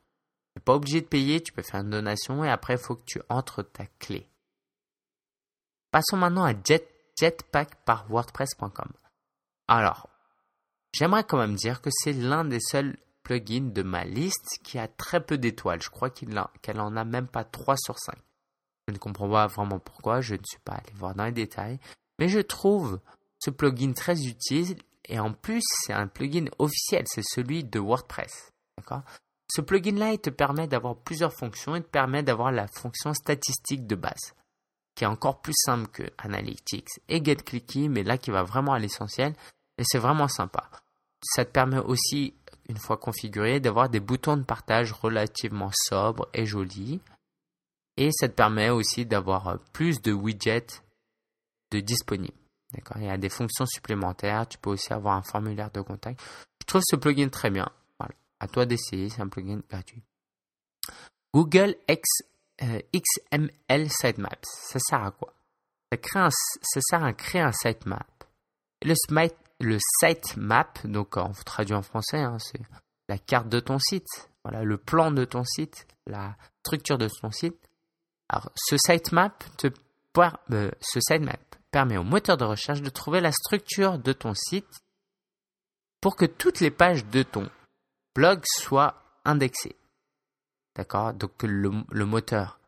Tu 0.53 0.59
n'es 0.59 0.63
pas 0.63 0.75
obligé 0.75 1.01
de 1.01 1.07
payer. 1.07 1.41
Tu 1.41 1.53
peux 1.53 1.61
faire 1.61 1.81
une 1.81 1.89
donation 1.89 2.43
et 2.43 2.49
après, 2.49 2.73
il 2.73 2.79
faut 2.79 2.95
que 2.95 3.05
tu 3.05 3.21
entres 3.29 3.63
ta 3.63 3.85
clé. 3.99 4.27
Passons 5.91 6.17
maintenant 6.17 6.45
à 6.45 6.53
Jet, 6.53 6.87
Jetpack 7.19 7.83
par 7.85 8.09
WordPress.com. 8.09 8.91
Alors, 9.67 10.09
J'aimerais 10.93 11.23
quand 11.23 11.37
même 11.37 11.55
dire 11.55 11.81
que 11.81 11.89
c'est 11.91 12.13
l'un 12.13 12.45
des 12.45 12.59
seuls 12.59 12.97
plugins 13.23 13.71
de 13.71 13.83
ma 13.83 14.05
liste 14.05 14.59
qui 14.63 14.79
a 14.79 14.87
très 14.87 15.23
peu 15.23 15.37
d'étoiles. 15.37 15.81
Je 15.81 15.89
crois 15.89 16.09
qu'elle 16.09 16.79
en 16.79 16.95
a 16.95 17.05
même 17.05 17.27
pas 17.27 17.43
3 17.43 17.75
sur 17.77 17.99
5. 17.99 18.15
Je 18.87 18.93
ne 18.93 18.97
comprends 18.97 19.29
pas 19.29 19.47
vraiment 19.47 19.79
pourquoi, 19.79 20.21
je 20.21 20.33
ne 20.33 20.43
suis 20.43 20.59
pas 20.59 20.73
allé 20.73 20.91
voir 20.95 21.13
dans 21.13 21.25
les 21.25 21.31
détails, 21.31 21.79
mais 22.17 22.27
je 22.27 22.39
trouve 22.39 22.99
ce 23.37 23.51
plugin 23.51 23.93
très 23.93 24.25
utile 24.25 24.77
et 25.05 25.19
en 25.19 25.31
plus 25.31 25.61
c'est 25.85 25.93
un 25.93 26.07
plugin 26.07 26.45
officiel, 26.57 27.05
c'est 27.07 27.23
celui 27.23 27.63
de 27.63 27.79
WordPress. 27.79 28.51
D'accord? 28.77 29.03
Ce 29.51 29.61
plugin-là, 29.61 30.13
il 30.13 30.19
te 30.19 30.29
permet 30.29 30.67
d'avoir 30.67 30.95
plusieurs 30.95 31.33
fonctions. 31.33 31.75
Il 31.75 31.83
te 31.83 31.89
permet 31.89 32.23
d'avoir 32.23 32.51
la 32.51 32.67
fonction 32.67 33.13
statistique 33.13 33.87
de 33.87 33.95
base, 33.95 34.33
qui 34.95 35.03
est 35.03 35.07
encore 35.07 35.41
plus 35.41 35.55
simple 35.55 35.87
que 35.87 36.03
Analytics 36.17 36.99
et 37.07 37.23
GetClicky, 37.23 37.89
mais 37.89 38.03
là 38.03 38.17
qui 38.17 38.31
va 38.31 38.43
vraiment 38.43 38.73
à 38.73 38.79
l'essentiel 38.79 39.33
et 39.77 39.83
c'est 39.85 39.97
vraiment 39.97 40.27
sympa. 40.27 40.69
Ça 41.23 41.45
te 41.45 41.51
permet 41.51 41.79
aussi, 41.79 42.35
une 42.67 42.77
fois 42.77 42.97
configuré, 42.97 43.59
d'avoir 43.59 43.89
des 43.89 43.99
boutons 43.99 44.37
de 44.37 44.43
partage 44.43 44.91
relativement 44.91 45.71
sobres 45.73 46.27
et 46.33 46.45
jolis. 46.45 47.01
Et 47.97 48.11
ça 48.11 48.29
te 48.29 48.33
permet 48.33 48.69
aussi 48.69 49.05
d'avoir 49.05 49.59
plus 49.73 50.01
de 50.01 50.13
widgets 50.13 50.81
de 51.71 51.79
disponibles. 51.79 52.33
D'accord? 52.73 52.97
Il 52.97 53.05
y 53.05 53.09
a 53.09 53.17
des 53.17 53.29
fonctions 53.29 53.65
supplémentaires. 53.65 54.47
Tu 54.47 54.57
peux 54.57 54.69
aussi 54.69 54.93
avoir 54.93 55.15
un 55.15 55.23
formulaire 55.23 55.71
de 55.71 55.81
contact. 55.81 56.21
Je 56.61 56.65
trouve 56.65 56.81
ce 56.85 56.95
plugin 56.95 57.29
très 57.29 57.49
bien. 57.49 57.69
À 58.39 58.47
toi 58.47 58.65
d'essayer. 58.65 59.09
C'est 59.09 59.21
un 59.21 59.27
plugin 59.27 59.61
gratuit. 59.69 60.03
Google 61.33 61.75
X, 61.87 62.07
euh, 62.63 62.79
XML 62.93 63.89
Sitemaps. 63.89 64.47
Ça 64.71 64.79
sert 64.79 65.03
à 65.03 65.11
quoi? 65.11 65.33
Ça, 65.91 65.97
crée 65.97 66.19
un, 66.19 66.29
ça 66.29 66.79
sert 66.81 67.03
à 67.03 67.13
créer 67.13 67.41
un 67.41 67.51
sitemap. 67.51 68.07
Le, 68.83 68.95
le 69.59 69.77
sitemap, 69.99 70.85
donc 70.85 71.17
on 71.17 71.31
traduit 71.45 71.75
en 71.75 71.81
français, 71.81 72.19
hein, 72.19 72.37
c'est 72.39 72.61
la 73.07 73.17
carte 73.17 73.49
de 73.49 73.59
ton 73.59 73.79
site. 73.79 74.29
Voilà, 74.43 74.63
le 74.63 74.77
plan 74.77 75.11
de 75.11 75.25
ton 75.25 75.43
site, 75.43 75.87
la 76.07 76.37
structure 76.63 76.97
de 76.97 77.09
ton 77.21 77.31
site. 77.31 77.57
Alors, 78.29 78.51
ce 78.55 78.77
sitemap 78.77 79.43
te, 79.57 79.67
euh, 80.17 80.71
ce 80.79 80.99
sitemap 80.99 81.55
permet 81.71 81.97
au 81.97 82.03
moteur 82.03 82.37
de 82.37 82.45
recherche 82.45 82.81
de 82.81 82.89
trouver 82.89 83.21
la 83.21 83.31
structure 83.31 83.99
de 83.99 84.13
ton 84.13 84.33
site 84.33 84.79
pour 86.01 86.15
que 86.15 86.25
toutes 86.25 86.59
les 86.59 86.71
pages 86.71 87.05
de 87.05 87.23
ton 87.23 87.49
blog 88.19 88.41
soient 88.43 89.01
indexées. 89.23 89.77
D'accord? 90.75 91.13
Donc 91.13 91.41
le, 91.41 92.05
moteur, 92.05 92.59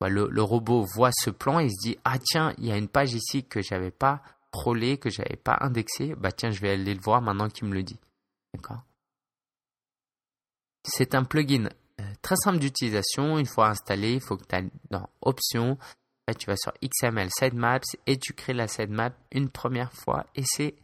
le, 0.00 0.28
le, 0.30 0.42
robot 0.42 0.86
voit 0.94 1.12
ce 1.12 1.28
plan 1.28 1.58
et 1.58 1.68
se 1.68 1.76
dit 1.82 1.98
Ah 2.04 2.18
tiens, 2.18 2.54
il 2.56 2.64
y 2.64 2.72
a 2.72 2.78
une 2.78 2.88
page 2.88 3.12
ici 3.12 3.44
que 3.44 3.60
j'avais 3.60 3.90
pas 3.90 4.22
prolé, 4.50 4.96
que 4.96 5.10
j'avais 5.10 5.36
pas 5.36 5.58
indexé. 5.60 6.14
Bah 6.14 6.32
tiens, 6.32 6.50
je 6.50 6.60
vais 6.62 6.70
aller 6.70 6.94
le 6.94 7.02
voir 7.02 7.20
maintenant 7.20 7.50
qu'il 7.50 7.68
me 7.68 7.74
le 7.74 7.82
dit. 7.82 7.98
D'accord? 8.54 8.82
C'est 10.86 11.14
un 11.14 11.24
plugin 11.24 11.68
euh, 12.00 12.12
très 12.22 12.36
simple 12.36 12.58
d'utilisation. 12.58 13.38
Une 13.38 13.46
fois 13.46 13.68
installé, 13.68 14.14
il 14.14 14.20
faut 14.22 14.38
que 14.38 14.44
tu 14.44 14.54
ailles 14.54 14.70
dans 14.90 15.10
Options, 15.20 15.76
tu 16.32 16.46
vas 16.46 16.56
sur 16.56 16.72
XML 16.82 17.28
Sitemaps 17.30 17.96
et 18.06 18.18
tu 18.18 18.32
crées 18.32 18.54
la 18.54 18.68
sitemap 18.68 19.14
une 19.32 19.50
première 19.50 19.92
fois 19.92 20.24
et 20.34 20.44
c'est 20.46 20.76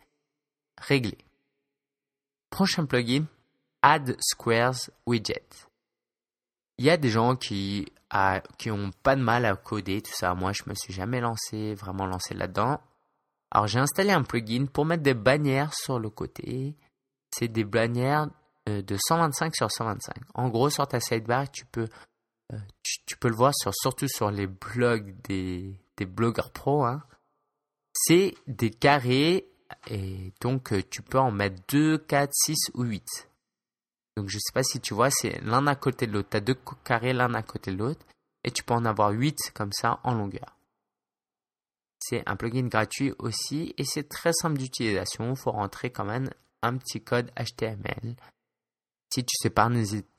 réglé. 0.76 1.16
Prochain 2.50 2.84
plugin, 2.84 3.24
Add 3.82 4.16
Squares 4.20 4.90
Widget. 5.06 5.66
Il 6.78 6.86
y 6.86 6.90
a 6.90 6.96
des 6.96 7.10
gens 7.10 7.36
qui, 7.36 7.92
qui 8.58 8.70
ont 8.70 8.90
pas 9.02 9.16
de 9.16 9.22
mal 9.22 9.44
à 9.44 9.54
coder, 9.54 10.00
tout 10.00 10.14
ça. 10.14 10.34
Moi, 10.34 10.52
je 10.52 10.62
me 10.66 10.74
suis 10.74 10.92
jamais 10.92 11.20
lancé, 11.20 11.74
vraiment 11.74 12.06
lancé 12.06 12.34
là-dedans. 12.34 12.80
Alors, 13.50 13.66
j'ai 13.66 13.78
installé 13.78 14.12
un 14.12 14.22
plugin 14.22 14.66
pour 14.66 14.86
mettre 14.86 15.02
des 15.02 15.14
bannières 15.14 15.74
sur 15.74 15.98
le 15.98 16.08
côté. 16.08 16.76
C'est 17.30 17.48
des 17.48 17.64
bannières 17.64 18.28
euh, 18.68 18.82
de 18.82 18.96
125 18.96 19.54
sur 19.54 19.70
125. 19.70 20.16
En 20.34 20.48
gros, 20.48 20.70
sur 20.70 20.86
ta 20.86 21.00
sidebar, 21.00 21.50
tu 21.50 21.64
peux 21.66 21.88
euh, 22.52 22.58
tu, 23.06 23.16
peux 23.16 23.28
le 23.28 23.34
voir 23.34 23.52
sur, 23.54 23.72
surtout 23.74 24.08
sur 24.08 24.30
les 24.30 24.46
blogs 24.46 25.14
des, 25.22 25.78
des 25.96 26.06
blogueurs 26.06 26.50
pro. 26.50 26.84
Hein. 26.84 27.02
C'est 27.92 28.34
des 28.46 28.70
carrés 28.70 29.46
et 29.88 30.32
donc 30.40 30.72
euh, 30.72 30.82
tu 30.90 31.02
peux 31.02 31.18
en 31.18 31.30
mettre 31.30 31.62
2, 31.68 31.98
4, 31.98 32.30
6 32.32 32.56
ou 32.74 32.84
8. 32.84 33.29
Donc 34.20 34.28
je 34.28 34.36
sais 34.36 34.52
pas 34.52 34.62
si 34.62 34.80
tu 34.80 34.92
vois, 34.92 35.08
c'est 35.10 35.40
l'un 35.40 35.66
à 35.66 35.74
côté 35.74 36.06
de 36.06 36.12
l'autre. 36.12 36.28
Tu 36.28 36.36
as 36.36 36.40
deux 36.42 36.58
carrés 36.84 37.14
l'un 37.14 37.32
à 37.32 37.42
côté 37.42 37.70
de 37.70 37.78
l'autre 37.78 38.04
et 38.44 38.50
tu 38.50 38.62
peux 38.62 38.74
en 38.74 38.84
avoir 38.84 39.12
8 39.12 39.52
comme 39.54 39.72
ça 39.72 39.98
en 40.04 40.12
longueur. 40.12 40.58
C'est 42.00 42.22
un 42.28 42.36
plugin 42.36 42.66
gratuit 42.66 43.14
aussi 43.18 43.74
et 43.78 43.84
c'est 43.84 44.10
très 44.10 44.34
simple 44.34 44.58
d'utilisation. 44.58 45.30
Il 45.30 45.38
faut 45.38 45.52
rentrer 45.52 45.88
quand 45.88 46.04
même 46.04 46.28
un 46.60 46.76
petit 46.76 47.00
code 47.00 47.30
HTML. 47.34 48.14
Si 49.10 49.24
tu, 49.24 49.34
sais 49.38 49.48
pas, 49.48 49.70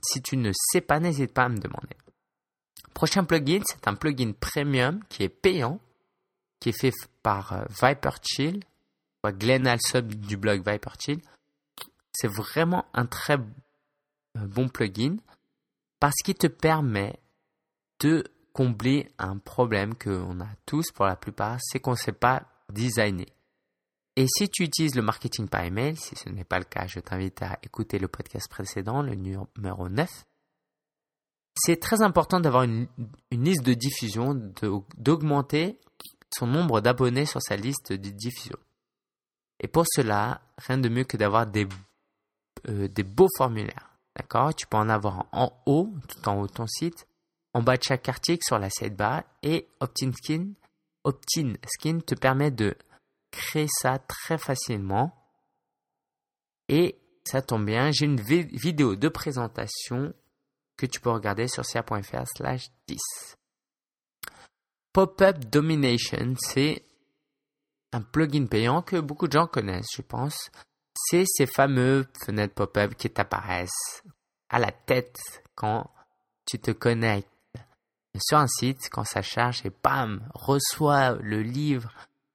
si 0.02 0.22
tu 0.24 0.36
ne 0.36 0.52
sais 0.52 0.82
pas, 0.82 1.00
n'hésite 1.00 1.32
pas 1.32 1.44
à 1.44 1.50
me 1.50 1.60
demander. 1.60 1.96
Prochain 2.96 3.24
plugin, 3.24 3.62
c'est 3.68 3.88
un 3.88 3.94
plugin 3.94 4.32
premium 4.32 5.04
qui 5.10 5.22
est 5.22 5.30
payant, 5.30 5.80
qui 6.60 6.70
est 6.70 6.80
fait 6.80 6.94
par 7.22 7.54
euh, 7.54 7.66
ViperChill, 7.70 8.62
Glenn 9.24 9.68
Alsop 9.68 10.08
du 10.08 10.38
blog 10.38 10.68
ViperChill. 10.68 11.22
C'est 12.14 12.28
vraiment 12.28 12.86
un 12.96 13.06
très 13.06 13.38
bon 14.36 14.70
plugin 14.70 15.18
parce 16.00 16.16
qu'il 16.24 16.36
te 16.36 16.48
permet 16.48 17.20
de 18.00 18.24
combler 18.54 19.10
un 19.18 19.38
problème 19.38 19.96
qu'on 19.96 20.42
a 20.42 20.48
tous 20.66 20.92
pour 20.92 21.06
la 21.06 21.16
plupart, 21.16 21.58
c'est 21.62 21.80
qu'on 21.80 21.92
ne 21.92 21.96
sait 21.96 22.12
pas 22.12 22.44
designer. 22.70 23.28
Et 24.16 24.26
si 24.28 24.50
tu 24.50 24.64
utilises 24.64 24.96
le 24.96 25.02
marketing 25.02 25.48
par 25.48 25.64
email, 25.64 25.96
si 25.96 26.16
ce 26.16 26.30
n'est 26.30 26.44
pas 26.44 26.60
le 26.60 26.66
cas, 26.66 26.86
je 26.88 27.00
t'invite 27.00 27.42
à 27.42 27.58
écouter 27.64 27.98
le 27.98 28.08
podcast 28.08 28.50
précédent, 28.50 29.02
le 29.02 29.16
numéro 29.16 29.88
9, 29.88 30.10
c'est 31.56 31.80
très 31.80 32.02
important 32.02 32.40
d'avoir 32.40 32.64
une, 32.64 32.88
liste 33.32 33.64
de 33.64 33.74
diffusion, 33.74 34.34
d'augmenter 34.98 35.80
son 36.34 36.48
nombre 36.48 36.82
d'abonnés 36.82 37.26
sur 37.26 37.42
sa 37.42 37.56
liste 37.56 37.94
de 37.94 38.10
diffusion. 38.10 38.58
Et 39.60 39.68
pour 39.68 39.86
cela, 39.88 40.42
rien 40.58 40.78
de 40.78 40.90
mieux 40.90 41.04
que 41.04 41.18
d'avoir 41.18 41.46
des, 41.46 41.68
euh, 42.68 42.88
des 42.88 43.04
beaux 43.04 43.30
formulaires. 43.38 43.91
D'accord? 44.16 44.54
Tu 44.56 44.68
peux 44.68 44.78
en 44.78 44.90
avoir 44.90 45.28
en 45.32 45.62
haut, 45.66 45.94
tout 46.08 46.30
en 46.30 46.40
haut 46.40 46.48
de 46.48 46.52
ton 46.52 46.68
site, 46.68 47.08
en 47.54 47.62
bas 47.62 47.78
de 47.78 47.84
chaque 47.84 48.10
article 48.10 48.44
sur 48.46 48.60
la 48.60 48.70
sidebar 48.70 49.24
et 49.44 49.68
Opt-in 49.80 50.12
Skin. 50.14 50.54
Opt-in 51.04 51.54
Skin 51.66 52.00
te 52.00 52.16
permet 52.16 52.52
de 52.52 52.76
créer 53.32 53.68
ça 53.68 54.00
très 54.00 54.38
facilement. 54.38 55.16
Et 56.68 56.98
ça 57.24 57.42
tombe 57.42 57.66
bien, 57.66 57.92
j'ai 57.92 58.06
une 58.06 58.20
vidéo 58.20 58.96
de 58.96 59.10
présentation 59.10 60.14
que 60.78 60.86
tu 60.86 61.00
peux 61.00 61.12
regarder 61.12 61.48
sur 61.48 61.66
cia.fr 61.66 62.28
slash 62.36 62.70
10. 62.88 63.00
Pop-up 64.94 65.38
Domination, 65.46 66.36
c'est 66.38 66.84
un 67.94 68.02
plugin 68.02 68.46
payant 68.46 68.82
que 68.82 68.98
beaucoup 68.98 69.28
de 69.28 69.34
gens 69.34 69.48
connaissent, 69.48 69.96
je 69.96 70.02
pense. 70.02 70.50
C'est 71.10 71.26
ces 71.26 71.46
fameux 71.46 72.08
fenêtres 72.26 72.54
pop-up 72.54 72.96
qui 72.96 73.10
t'apparaissent 73.10 74.04
à 74.50 74.60
la 74.60 74.72
tête 74.72 75.44
quand 75.56 75.90
tu 76.46 76.60
te 76.60 76.72
connectes 76.72 77.28
sur 78.20 78.38
un 78.38 78.48
site, 78.48 78.90
quand 78.92 79.06
ça 79.06 79.22
charge 79.22 79.66
et 79.66 79.72
bam, 79.84 80.28
reçoit 80.34 81.14
le 81.22 81.42
livre, 81.42 81.94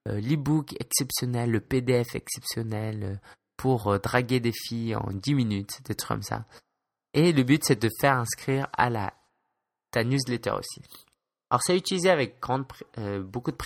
euh, 0.09 0.20
l'e-book 0.20 0.74
exceptionnel, 0.81 1.50
le 1.50 1.61
PDF 1.61 2.14
exceptionnel 2.14 3.02
euh, 3.02 3.16
pour 3.57 3.88
euh, 3.88 3.98
draguer 3.98 4.40
des 4.40 4.52
filles 4.52 4.96
en 4.96 5.11
10 5.12 5.35
minutes, 5.35 5.83
des 5.85 5.94
trucs 5.94 6.09
comme 6.09 6.22
ça. 6.22 6.46
Et 7.12 7.33
le 7.33 7.42
but, 7.42 7.62
c'est 7.64 7.81
de 7.81 7.90
faire 8.00 8.16
inscrire 8.16 8.68
à 8.72 8.90
la, 8.90 9.12
ta 9.90 10.05
newsletter 10.05 10.50
aussi. 10.50 10.83
Alors, 11.50 11.62
c'est 11.62 11.76
utilisé 11.76 12.11
avec 12.11 12.38
euh, 12.98 13.22
beaucoup 13.22 13.52
de 13.52 13.57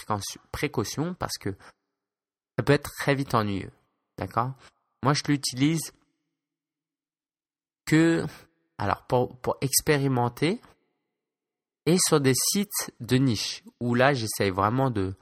précautions 0.53 1.15
parce 1.15 1.39
que 1.39 1.51
ça 2.57 2.65
peut 2.65 2.73
être 2.73 2.91
très 2.99 3.15
vite 3.15 3.35
ennuyeux. 3.35 3.73
D'accord? 4.19 4.53
Moi, 5.03 5.15
je 5.15 5.23
l'utilise 5.29 5.93
que 7.87 8.25
alors 8.79 9.07
pour, 9.07 9.37
pour 9.39 9.57
expérimenter 9.61 10.61
et 11.87 11.97
sur 11.99 12.21
des 12.21 12.35
sites 12.35 12.93
de 13.01 13.17
niche 13.17 13.63
où 13.81 13.95
là, 13.95 14.15
j'essaye 14.15 14.51
vraiment 14.51 14.91
de 14.91 15.15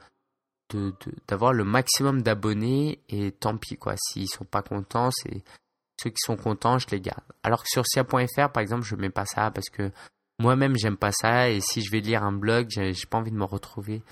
d'avoir 1.26 1.54
le 1.54 1.64
maximum 1.64 2.20
d'abonnés 2.20 3.02
et 3.08 3.32
tant 3.32 3.56
pis 3.56 3.78
quoi 3.78 3.94
s'ils 3.96 4.28
sont 4.28 4.44
pas 4.44 4.60
contents 4.60 5.08
c'est 5.10 5.42
ceux 6.02 6.10
qui 6.10 6.20
sont 6.20 6.36
contents, 6.36 6.78
je 6.78 6.86
les 6.90 7.00
garde. 7.00 7.24
Alors 7.42 7.62
que 7.62 7.68
sur 7.68 7.84
sia.fr, 7.86 8.50
par 8.52 8.60
exemple, 8.60 8.84
je 8.84 8.94
mets 8.94 9.10
pas 9.10 9.26
ça 9.26 9.50
parce 9.50 9.68
que 9.68 9.90
moi-même, 10.38 10.76
j'aime 10.76 10.96
pas 10.96 11.12
ça. 11.12 11.50
Et 11.50 11.60
si 11.60 11.82
je 11.82 11.90
vais 11.90 12.00
lire 12.00 12.22
un 12.22 12.32
blog, 12.32 12.68
j'ai 12.70 12.92
pas 13.10 13.18
envie 13.18 13.32
de 13.32 13.36
me 13.36 13.44
retrouver 13.44 14.02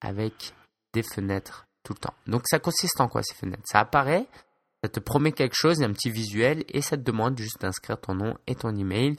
avec 0.00 0.52
des 0.92 1.02
fenêtres 1.02 1.66
tout 1.84 1.92
le 1.92 1.98
temps. 2.00 2.14
Donc, 2.26 2.42
ça 2.46 2.58
consiste 2.58 3.00
en 3.00 3.08
quoi 3.08 3.22
ces 3.22 3.34
fenêtres? 3.34 3.62
Ça 3.66 3.80
apparaît, 3.80 4.26
ça 4.82 4.88
te 4.88 5.00
promet 5.00 5.32
quelque 5.32 5.56
chose, 5.56 5.82
un 5.82 5.92
petit 5.92 6.10
visuel, 6.10 6.64
et 6.68 6.82
ça 6.82 6.96
te 6.96 7.02
demande 7.02 7.38
juste 7.38 7.60
d'inscrire 7.60 8.00
ton 8.00 8.14
nom 8.14 8.36
et 8.46 8.54
ton 8.54 8.74
email. 8.74 9.16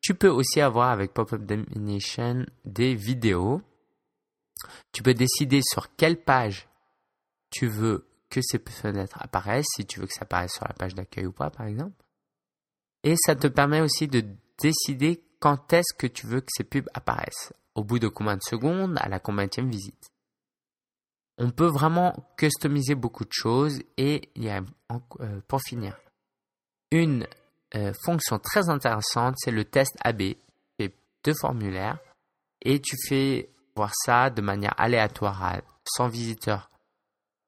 Tu 0.00 0.14
peux 0.14 0.28
aussi 0.28 0.60
avoir 0.60 0.90
avec 0.90 1.12
Pop-up 1.12 1.42
Domination 1.42 2.46
des 2.64 2.94
vidéos. 2.94 3.60
Tu 4.92 5.02
peux 5.02 5.14
décider 5.14 5.60
sur 5.62 5.94
quelle 5.96 6.22
page 6.22 6.68
tu 7.50 7.66
veux 7.66 8.06
que 8.30 8.40
ces 8.42 8.58
fenêtres 8.58 9.18
apparaissent, 9.20 9.66
si 9.74 9.84
tu 9.84 10.00
veux 10.00 10.06
que 10.06 10.14
ça 10.14 10.22
apparaisse 10.22 10.52
sur 10.52 10.66
la 10.66 10.74
page 10.74 10.94
d'accueil 10.94 11.26
ou 11.26 11.32
pas, 11.32 11.50
par 11.50 11.66
exemple. 11.66 11.96
Et 13.02 13.16
ça 13.16 13.34
te 13.34 13.48
permet 13.48 13.80
aussi 13.80 14.06
de 14.06 14.24
décider 14.62 15.22
quand 15.40 15.72
est-ce 15.72 15.94
que 15.96 16.06
tu 16.06 16.26
veux 16.26 16.40
que 16.40 16.50
ces 16.50 16.64
pubs 16.64 16.88
apparaissent. 16.94 17.52
Au 17.74 17.82
bout 17.82 17.98
de 17.98 18.08
combien 18.08 18.36
de 18.36 18.42
secondes, 18.42 18.96
à 19.00 19.08
la 19.08 19.18
combienième 19.18 19.70
visite. 19.70 20.10
On 21.40 21.50
peut 21.50 21.66
vraiment 21.66 22.14
customiser 22.36 22.94
beaucoup 22.94 23.24
de 23.24 23.32
choses 23.32 23.80
et 23.96 24.28
euh, 24.38 25.40
pour 25.48 25.60
finir, 25.62 25.96
une 26.90 27.26
euh, 27.74 27.92
fonction 28.04 28.38
très 28.38 28.68
intéressante, 28.68 29.36
c'est 29.38 29.50
le 29.50 29.64
test 29.64 29.96
AB. 30.04 30.18
Tu 30.18 30.36
fais 30.78 30.94
deux 31.24 31.34
formulaires 31.34 31.98
et 32.60 32.78
tu 32.78 32.94
fais 33.08 33.48
voir 33.74 33.90
ça 34.04 34.28
de 34.28 34.42
manière 34.42 34.74
aléatoire 34.78 35.42
à 35.42 35.60
100 35.96 36.08
visiteurs 36.08 36.68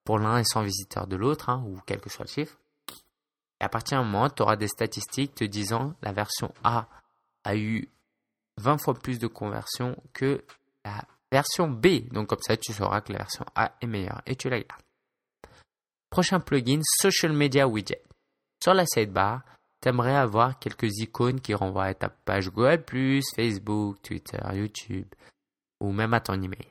pour 0.05 0.19
l'un 0.19 0.39
et 0.39 0.45
100 0.45 0.63
visiteurs 0.63 1.07
de 1.07 1.17
l'autre, 1.17 1.51
hein, 1.51 1.63
ou 1.67 1.79
quel 1.85 2.01
que 2.01 2.09
soit 2.09 2.25
le 2.25 2.31
chiffre. 2.31 2.59
Et 3.61 3.65
à 3.65 3.69
partir 3.69 3.99
d'un 3.99 4.05
moment, 4.05 4.31
tu 4.31 4.43
auras 4.43 4.57
des 4.57 4.69
statistiques 4.69 5.35
te 5.35 5.45
disant 5.45 5.95
la 6.01 6.13
version 6.13 6.55
A 6.65 6.89
a 7.45 7.57
eu 7.57 7.89
20 8.57 8.79
fois 8.79 8.95
plus 8.95 9.19
de 9.19 9.27
conversions 9.27 9.97
que 10.15 10.43
la 10.83 11.05
version 11.33 11.69
B. 11.69 12.09
Donc 12.13 12.29
comme 12.29 12.43
ça, 12.43 12.57
tu 12.57 12.73
sauras 12.73 13.01
que 13.01 13.13
la 13.13 13.19
version 13.19 13.45
A 13.57 13.73
est 13.81 13.87
meilleure 13.87 14.23
et 14.27 14.37
tu 14.37 14.49
la 14.49 14.61
gardes. 14.61 14.83
Prochain 16.11 16.41
plugin, 16.41 16.81
Social 17.01 17.33
Media 17.33 17.67
Widget. 17.67 18.05
Sur 18.63 18.75
la 18.75 18.85
sidebar, 18.87 19.43
tu 19.81 19.89
aimerais 19.89 20.15
avoir 20.15 20.59
quelques 20.59 20.99
icônes 20.99 21.41
qui 21.41 21.55
renvoient 21.55 21.87
à 21.87 21.95
ta 21.95 22.11
page 22.11 22.51
Google+, 22.51 22.85
Facebook, 23.35 24.01
Twitter, 24.03 24.39
YouTube, 24.53 25.09
ou 25.81 25.91
même 25.91 26.15
à 26.15 26.21
ton 26.21 26.35
email. 26.35 26.69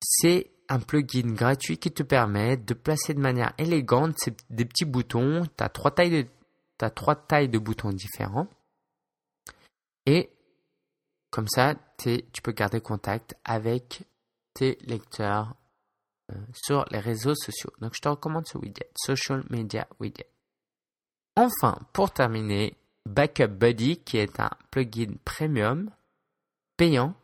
C'est 0.00 0.50
un 0.68 0.78
plugin 0.78 1.32
gratuit 1.32 1.78
qui 1.78 1.90
te 1.90 2.02
permet 2.02 2.56
de 2.56 2.74
placer 2.74 3.12
de 3.12 3.20
manière 3.20 3.52
élégante 3.58 4.16
des 4.48 4.64
petits 4.64 4.84
boutons. 4.84 5.42
Tu 5.56 5.64
as 5.64 5.68
trois 5.68 5.90
tailles 5.90 6.24
de, 6.24 6.88
trois 6.88 7.16
tailles 7.16 7.48
de 7.48 7.58
boutons 7.58 7.90
différents. 7.90 8.48
Et 10.06 10.30
comme 11.32 11.48
ça, 11.48 11.74
tu 11.96 12.42
peux 12.42 12.52
garder 12.52 12.82
contact 12.82 13.34
avec 13.42 14.02
tes 14.52 14.78
lecteurs 14.82 15.56
euh, 16.30 16.34
sur 16.52 16.84
les 16.90 16.98
réseaux 16.98 17.34
sociaux. 17.34 17.72
Donc, 17.80 17.94
je 17.94 18.00
te 18.00 18.08
recommande 18.08 18.46
ce 18.46 18.58
widget, 18.58 18.90
Social 18.94 19.42
Media 19.48 19.88
Widget. 19.98 20.28
Enfin, 21.34 21.78
pour 21.94 22.10
terminer, 22.10 22.76
Backup 23.06 23.46
Buddy, 23.46 23.96
qui 23.96 24.18
est 24.18 24.38
un 24.40 24.50
plugin 24.70 25.14
premium 25.24 25.90
payant 26.76 27.14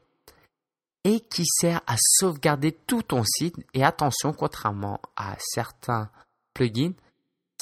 et 1.04 1.20
qui 1.20 1.44
sert 1.44 1.82
à 1.86 1.96
sauvegarder 1.98 2.72
tout 2.72 3.02
ton 3.02 3.24
site. 3.24 3.56
Et 3.74 3.84
attention, 3.84 4.32
contrairement 4.32 5.02
à 5.16 5.36
certains 5.38 6.10
plugins, 6.54 6.94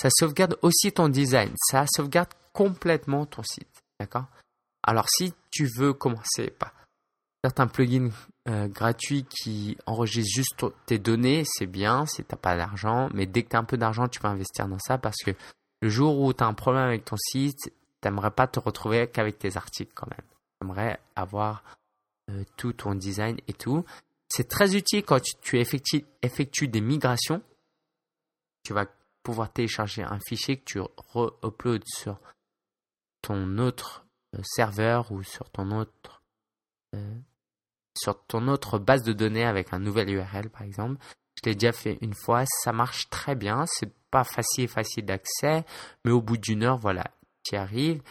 ça 0.00 0.10
sauvegarde 0.10 0.56
aussi 0.62 0.92
ton 0.92 1.08
design. 1.08 1.52
Ça 1.70 1.86
sauvegarde 1.88 2.30
complètement 2.52 3.26
ton 3.26 3.42
site. 3.42 3.82
D'accord? 3.98 4.26
Alors, 4.86 5.08
si 5.08 5.34
tu 5.50 5.66
veux 5.66 5.92
commencer 5.92 6.50
par 6.50 6.72
certains 7.42 7.66
plugins 7.66 8.10
euh, 8.48 8.68
gratuits 8.68 9.24
qui 9.24 9.76
enregistrent 9.86 10.34
juste 10.34 10.64
tes 10.86 10.98
données, 10.98 11.42
c'est 11.44 11.66
bien 11.66 12.06
si 12.06 12.24
tu 12.24 12.28
n'as 12.30 12.38
pas 12.38 12.56
d'argent. 12.56 13.08
Mais 13.12 13.26
dès 13.26 13.42
que 13.42 13.50
tu 13.50 13.56
as 13.56 13.58
un 13.58 13.64
peu 13.64 13.76
d'argent, 13.76 14.06
tu 14.08 14.20
peux 14.20 14.28
investir 14.28 14.68
dans 14.68 14.78
ça 14.78 14.96
parce 14.96 15.18
que 15.24 15.32
le 15.82 15.88
jour 15.88 16.20
où 16.20 16.32
tu 16.32 16.42
as 16.42 16.46
un 16.46 16.54
problème 16.54 16.84
avec 16.84 17.04
ton 17.04 17.16
site, 17.16 17.64
tu 17.64 17.72
n'aimerais 18.04 18.30
pas 18.30 18.46
te 18.46 18.60
retrouver 18.60 19.08
qu'avec 19.08 19.38
tes 19.38 19.56
articles 19.56 19.92
quand 19.94 20.08
même. 20.08 20.26
Tu 20.60 20.66
aimerais 20.66 21.00
avoir 21.16 21.64
euh, 22.30 22.44
tout 22.56 22.72
ton 22.72 22.94
design 22.94 23.38
et 23.48 23.52
tout. 23.52 23.84
C'est 24.28 24.48
très 24.48 24.76
utile 24.76 25.04
quand 25.04 25.20
tu, 25.42 25.58
effectues, 25.58 26.68
des 26.68 26.80
migrations. 26.80 27.42
Tu 28.64 28.72
vas 28.72 28.86
pouvoir 29.22 29.52
télécharger 29.52 30.02
un 30.02 30.18
fichier 30.20 30.56
que 30.56 30.64
tu 30.64 30.80
re-uploads 30.80 31.84
sur 31.86 32.18
ton 33.22 33.58
autre 33.58 34.05
serveur 34.42 35.12
ou 35.12 35.22
sur 35.22 35.50
ton 35.50 35.70
autre 35.70 36.22
euh, 36.94 37.14
sur 37.98 38.24
ton 38.26 38.48
autre 38.48 38.78
base 38.78 39.02
de 39.02 39.12
données 39.12 39.44
avec 39.44 39.72
un 39.72 39.78
nouvel 39.78 40.10
URL 40.10 40.50
par 40.50 40.62
exemple. 40.62 41.00
Je 41.36 41.48
l'ai 41.48 41.54
déjà 41.54 41.72
fait 41.72 41.98
une 42.00 42.14
fois, 42.14 42.44
ça 42.62 42.72
marche 42.72 43.08
très 43.08 43.34
bien, 43.34 43.64
c'est 43.66 43.92
pas 44.10 44.24
facile 44.24 44.68
facile 44.68 45.04
d'accès, 45.04 45.64
mais 46.04 46.10
au 46.10 46.20
bout 46.20 46.36
d'une 46.36 46.62
heure, 46.62 46.78
voilà, 46.78 47.04
tu 47.42 47.54
y 47.54 47.58
arrives. 47.58 48.02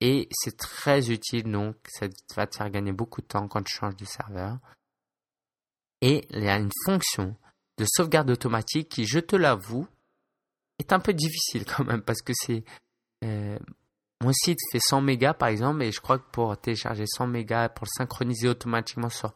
Et 0.00 0.28
c'est 0.30 0.56
très 0.56 1.10
utile, 1.10 1.50
donc 1.50 1.76
ça 1.88 2.06
va 2.36 2.46
te 2.46 2.56
faire 2.56 2.70
gagner 2.70 2.92
beaucoup 2.92 3.22
de 3.22 3.26
temps 3.26 3.48
quand 3.48 3.62
tu 3.62 3.74
changes 3.74 3.96
de 3.96 4.04
serveur. 4.04 4.58
Et 6.02 6.26
il 6.30 6.44
y 6.44 6.48
a 6.48 6.58
une 6.58 6.70
fonction 6.84 7.34
de 7.78 7.86
sauvegarde 7.86 8.30
automatique 8.30 8.90
qui, 8.90 9.06
je 9.06 9.18
te 9.18 9.36
l'avoue, 9.36 9.86
est 10.78 10.92
un 10.92 11.00
peu 11.00 11.14
difficile 11.14 11.64
quand 11.76 11.84
même 11.84 12.02
parce 12.02 12.22
que 12.22 12.32
c'est... 12.34 12.64
Euh, 13.24 13.58
mon 14.22 14.32
site 14.32 14.58
fait 14.72 14.80
100 14.80 15.02
mégas 15.02 15.34
par 15.34 15.48
exemple 15.48 15.82
et 15.82 15.92
je 15.92 16.00
crois 16.00 16.18
que 16.18 16.30
pour 16.32 16.56
télécharger 16.56 17.04
100 17.06 17.26
mégas, 17.26 17.68
pour 17.68 17.84
le 17.84 17.90
synchroniser 17.98 18.48
automatiquement 18.48 19.10
sur 19.10 19.34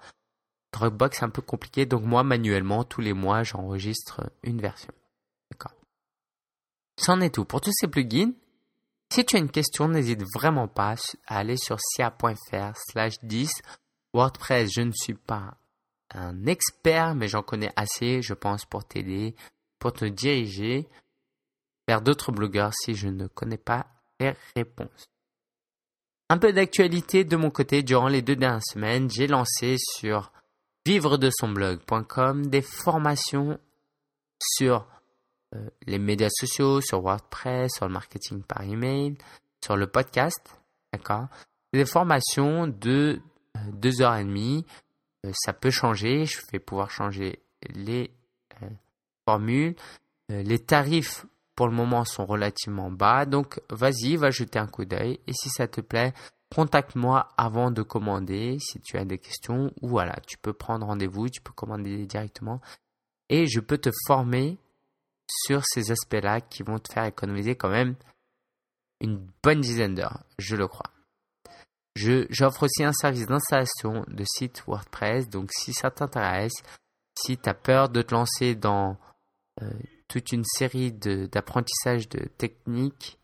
Dropbox, 0.72 1.18
c'est 1.18 1.24
un 1.24 1.30
peu 1.30 1.42
compliqué. 1.42 1.86
Donc 1.86 2.04
moi, 2.04 2.22
manuellement, 2.22 2.84
tous 2.84 3.00
les 3.00 3.12
mois, 3.12 3.42
j'enregistre 3.42 4.30
une 4.42 4.60
version. 4.60 4.92
D'accord. 5.50 5.74
C'en 6.98 7.20
est 7.20 7.34
tout 7.34 7.44
pour 7.44 7.60
tous 7.60 7.72
ces 7.72 7.88
plugins. 7.88 8.32
Si 9.12 9.24
tu 9.24 9.36
as 9.36 9.40
une 9.40 9.50
question, 9.50 9.88
n'hésite 9.88 10.22
vraiment 10.34 10.68
pas 10.68 10.94
à 11.26 11.38
aller 11.38 11.56
sur 11.56 11.78
sia.fr 11.80 12.76
slash 12.76 13.14
10 13.22 13.50
WordPress. 14.14 14.70
Je 14.72 14.82
ne 14.82 14.92
suis 14.92 15.14
pas 15.14 15.56
un 16.14 16.46
expert, 16.46 17.14
mais 17.16 17.28
j'en 17.28 17.42
connais 17.42 17.72
assez, 17.74 18.22
je 18.22 18.34
pense, 18.34 18.64
pour 18.64 18.84
t'aider, 18.84 19.34
pour 19.78 19.92
te 19.92 20.04
diriger 20.04 20.88
vers 21.88 22.02
d'autres 22.02 22.30
blogueurs 22.30 22.72
si 22.72 22.94
je 22.94 23.08
ne 23.08 23.26
connais 23.26 23.58
pas 23.58 23.88
les 24.20 24.34
réponses. 24.56 25.08
Un 26.28 26.38
peu 26.38 26.52
d'actualité 26.52 27.24
de 27.24 27.36
mon 27.36 27.50
côté, 27.50 27.82
durant 27.82 28.08
les 28.08 28.22
deux 28.22 28.36
dernières 28.36 28.64
semaines, 28.64 29.10
j'ai 29.10 29.26
lancé 29.26 29.76
sur 29.78 30.30
vivre 30.86 31.16
de 31.16 31.30
son 31.30 31.48
blog.com 31.48 32.46
des 32.46 32.62
formations 32.62 33.58
sur 34.40 34.86
euh, 35.54 35.68
les 35.86 35.98
médias 35.98 36.28
sociaux, 36.30 36.80
sur 36.80 37.00
WordPress, 37.02 37.72
sur 37.74 37.86
le 37.86 37.92
marketing 37.92 38.42
par 38.42 38.62
email, 38.62 39.16
sur 39.64 39.76
le 39.76 39.88
podcast. 39.88 40.54
D'accord? 40.92 41.26
Des 41.72 41.84
formations 41.84 42.68
de 42.68 43.20
euh, 43.56 43.60
deux 43.72 44.00
heures 44.00 44.16
et 44.16 44.24
demie. 44.24 44.64
Euh, 45.26 45.32
ça 45.34 45.52
peut 45.52 45.70
changer. 45.70 46.26
Je 46.26 46.38
vais 46.52 46.60
pouvoir 46.60 46.90
changer 46.90 47.42
les 47.74 48.10
formules. 49.26 49.74
les 50.28 50.58
tarifs 50.58 51.26
pour 51.60 51.68
le 51.68 51.74
moment 51.74 52.06
sont 52.06 52.24
relativement 52.24 52.90
bas. 52.90 53.26
Donc 53.26 53.60
vas-y, 53.68 54.16
va 54.16 54.30
jeter 54.30 54.58
un 54.58 54.66
coup 54.66 54.86
d'œil. 54.86 55.20
Et 55.26 55.34
si 55.34 55.50
ça 55.50 55.68
te 55.68 55.82
plaît, 55.82 56.14
contacte-moi 56.50 57.28
avant 57.36 57.70
de 57.70 57.82
commander 57.82 58.56
si 58.58 58.80
tu 58.80 58.96
as 58.96 59.04
des 59.04 59.18
questions. 59.18 59.70
Ou 59.82 59.88
voilà, 59.88 60.16
tu 60.26 60.38
peux 60.38 60.54
prendre 60.54 60.86
rendez-vous, 60.86 61.28
tu 61.28 61.42
peux 61.42 61.52
commander 61.52 62.06
directement. 62.06 62.62
Et 63.28 63.46
je 63.46 63.60
peux 63.60 63.76
te 63.76 63.90
former 64.06 64.56
sur 65.28 65.62
ces 65.66 65.90
aspects-là 65.90 66.40
qui 66.40 66.62
vont 66.62 66.78
te 66.78 66.90
faire 66.90 67.04
économiser 67.04 67.56
quand 67.56 67.68
même 67.68 67.94
une 69.02 69.28
bonne 69.42 69.60
dizaine 69.60 69.94
d'heures, 69.94 70.24
je 70.38 70.56
le 70.56 70.66
crois. 70.66 70.90
J'offre 71.94 72.62
aussi 72.62 72.84
un 72.84 72.94
service 72.94 73.26
d'installation 73.26 74.06
de 74.08 74.24
site 74.24 74.64
WordPress, 74.66 75.28
donc 75.28 75.50
si 75.52 75.74
ça 75.74 75.90
t'intéresse, 75.90 76.56
si 77.18 77.36
tu 77.36 77.50
as 77.50 77.54
peur 77.54 77.90
de 77.90 78.00
te 78.00 78.14
lancer 78.14 78.54
dans 78.54 78.96
euh, 79.60 79.70
toute 80.10 80.32
une 80.32 80.44
série 80.44 80.90
d'apprentissage 80.90 82.08
de, 82.08 82.26
techniques 82.36 83.18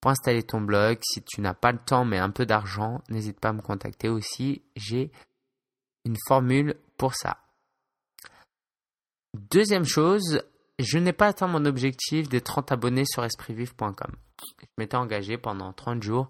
pour 0.00 0.10
installer 0.10 0.42
ton 0.42 0.60
blog, 0.60 0.98
si 1.02 1.22
tu 1.22 1.40
n'as 1.40 1.54
pas 1.54 1.70
le 1.70 1.78
temps 1.78 2.04
mais 2.04 2.18
un 2.18 2.30
peu 2.30 2.44
d'argent, 2.44 3.00
n'hésite 3.08 3.38
pas 3.38 3.50
à 3.50 3.52
me 3.52 3.62
contacter 3.62 4.08
aussi, 4.08 4.62
j'ai 4.74 5.12
une 6.04 6.16
formule 6.26 6.74
pour 6.98 7.14
ça. 7.14 7.38
Deuxième 9.34 9.84
chose, 9.84 10.42
je 10.80 10.98
n'ai 10.98 11.12
pas 11.12 11.28
atteint 11.28 11.46
mon 11.46 11.64
objectif 11.64 12.28
des 12.28 12.40
30 12.40 12.72
abonnés 12.72 13.04
sur 13.06 13.24
espritvive.com. 13.24 14.12
Je 14.60 14.66
m'étais 14.78 14.96
engagé 14.96 15.38
pendant 15.38 15.72
30 15.72 16.02
jours 16.02 16.28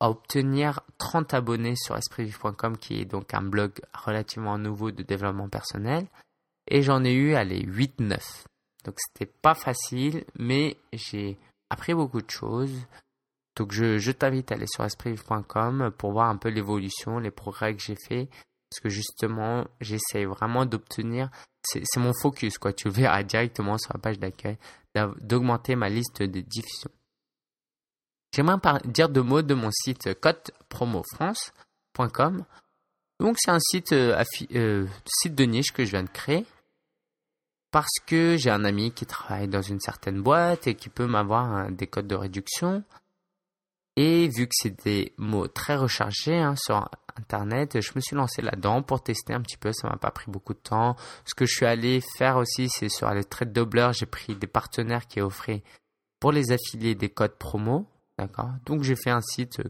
à 0.00 0.08
obtenir 0.08 0.80
30 0.96 1.34
abonnés 1.34 1.76
sur 1.76 1.96
espritvive.com 1.96 2.78
qui 2.78 3.00
est 3.00 3.04
donc 3.04 3.34
un 3.34 3.42
blog 3.42 3.72
relativement 3.92 4.56
nouveau 4.56 4.90
de 4.90 5.02
développement 5.02 5.50
personnel 5.50 6.06
et 6.66 6.82
j'en 6.82 7.04
ai 7.04 7.12
eu 7.12 7.34
allez 7.34 7.60
8 7.60 8.00
9. 8.00 8.44
Donc 8.84 8.94
c'était 8.98 9.30
pas 9.30 9.54
facile 9.54 10.24
mais 10.38 10.76
j'ai 10.92 11.38
appris 11.70 11.94
beaucoup 11.94 12.22
de 12.22 12.30
choses. 12.30 12.86
Donc 13.56 13.72
je, 13.72 13.98
je 13.98 14.12
t'invite 14.12 14.52
à 14.52 14.56
aller 14.56 14.66
sur 14.66 14.84
espritvive.com 14.84 15.92
pour 15.96 16.12
voir 16.12 16.28
un 16.28 16.36
peu 16.36 16.48
l'évolution, 16.48 17.18
les 17.18 17.30
progrès 17.30 17.74
que 17.74 17.82
j'ai 17.82 17.96
fait 17.96 18.28
parce 18.70 18.80
que 18.80 18.88
justement, 18.88 19.66
j'essaie 19.80 20.24
vraiment 20.24 20.66
d'obtenir 20.66 21.30
c'est 21.64 21.96
mon 21.96 22.12
focus, 22.12 22.58
quoi. 22.58 22.72
Tu 22.72 22.88
le 22.88 22.94
verras 22.94 23.22
directement 23.22 23.78
sur 23.78 23.92
la 23.94 24.00
page 24.00 24.18
d'accueil, 24.18 24.58
d'augmenter 25.20 25.76
ma 25.76 25.88
liste 25.88 26.22
de 26.22 26.40
diffusion. 26.40 26.90
J'aimerais 28.34 28.58
dire 28.84 29.08
deux 29.08 29.22
mots 29.22 29.42
de 29.42 29.54
mon 29.54 29.70
site 29.70 30.20
codepromofrance.com. 30.20 32.44
Donc, 33.20 33.36
c'est 33.38 33.50
un 33.50 33.58
euh, 33.92 34.24
euh, 34.54 34.86
site 35.06 35.34
de 35.34 35.44
niche 35.44 35.72
que 35.72 35.84
je 35.84 35.92
viens 35.92 36.02
de 36.02 36.08
créer 36.08 36.44
parce 37.74 37.98
que 38.06 38.36
j'ai 38.36 38.50
un 38.50 38.64
ami 38.64 38.92
qui 38.92 39.04
travaille 39.04 39.48
dans 39.48 39.60
une 39.60 39.80
certaine 39.80 40.22
boîte 40.22 40.68
et 40.68 40.76
qui 40.76 40.88
peut 40.88 41.08
m'avoir 41.08 41.72
des 41.72 41.88
codes 41.88 42.06
de 42.06 42.14
réduction. 42.14 42.84
Et 43.96 44.28
vu 44.28 44.46
que 44.46 44.52
c'est 44.54 44.84
des 44.84 45.12
mots 45.18 45.48
très 45.48 45.74
rechargés 45.74 46.38
hein, 46.38 46.54
sur 46.54 46.88
internet. 47.16 47.80
Je 47.80 47.90
me 47.96 48.00
suis 48.00 48.14
lancé 48.14 48.42
là-dedans 48.42 48.82
pour 48.82 49.02
tester 49.02 49.34
un 49.34 49.40
petit 49.40 49.56
peu. 49.56 49.72
Ça 49.72 49.88
m'a 49.88 49.96
pas 49.96 50.12
pris 50.12 50.30
beaucoup 50.30 50.54
de 50.54 50.60
temps. 50.60 50.94
Ce 51.24 51.34
que 51.34 51.46
je 51.46 51.52
suis 51.52 51.66
allé 51.66 52.00
faire 52.16 52.36
aussi, 52.36 52.68
c'est 52.68 52.88
sur 52.88 53.10
les 53.10 53.24
traits 53.24 53.48
de 53.48 53.60
Doubler, 53.60 53.90
j'ai 53.92 54.06
pris 54.06 54.36
des 54.36 54.46
partenaires 54.46 55.08
qui 55.08 55.20
offraient 55.20 55.64
pour 56.20 56.30
les 56.30 56.52
affiliés 56.52 56.94
des 56.94 57.08
codes 57.08 57.36
promo. 57.38 57.88
D'accord? 58.18 58.50
Donc 58.66 58.84
j'ai 58.84 58.94
fait 58.94 59.10
un 59.10 59.20
site 59.20 59.60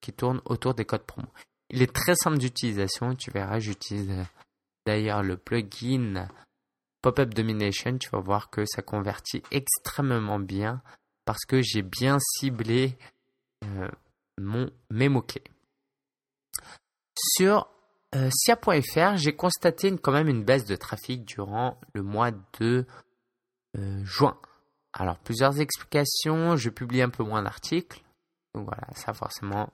qui 0.00 0.12
tourne 0.12 0.40
autour 0.44 0.74
des 0.74 0.84
codes 0.84 1.02
promo. 1.02 1.26
Il 1.70 1.82
est 1.82 1.92
très 1.92 2.14
simple 2.14 2.38
d'utilisation. 2.38 3.16
Tu 3.16 3.32
verras, 3.32 3.58
j'utilise 3.58 4.24
d'ailleurs 4.86 5.24
le 5.24 5.36
plugin 5.36 6.28
Pop-up 7.02 7.34
Domination. 7.34 7.98
Tu 7.98 8.10
vas 8.10 8.20
voir 8.20 8.50
que 8.50 8.64
ça 8.66 8.82
convertit 8.82 9.42
extrêmement 9.50 10.38
bien 10.38 10.82
parce 11.24 11.44
que 11.44 11.62
j'ai 11.62 11.82
bien 11.82 12.18
ciblé 12.18 12.96
euh, 13.64 13.88
mes 14.90 15.08
mots-clés. 15.08 15.44
Sur 17.16 17.68
euh, 18.14 18.30
Sia.fr, 18.32 19.16
j'ai 19.16 19.36
constaté 19.36 19.96
quand 19.98 20.12
même 20.12 20.28
une 20.28 20.44
baisse 20.44 20.64
de 20.64 20.76
trafic 20.76 21.24
durant 21.24 21.78
le 21.94 22.02
mois 22.02 22.30
de 22.58 22.86
euh, 23.76 24.04
juin. 24.04 24.38
Alors, 24.92 25.18
plusieurs 25.18 25.60
explications. 25.60 26.56
Je 26.56 26.70
publie 26.70 27.02
un 27.02 27.10
peu 27.10 27.22
moins 27.22 27.42
d'articles. 27.42 28.02
Donc 28.54 28.64
voilà, 28.64 28.88
ça 28.94 29.14
forcément, 29.14 29.72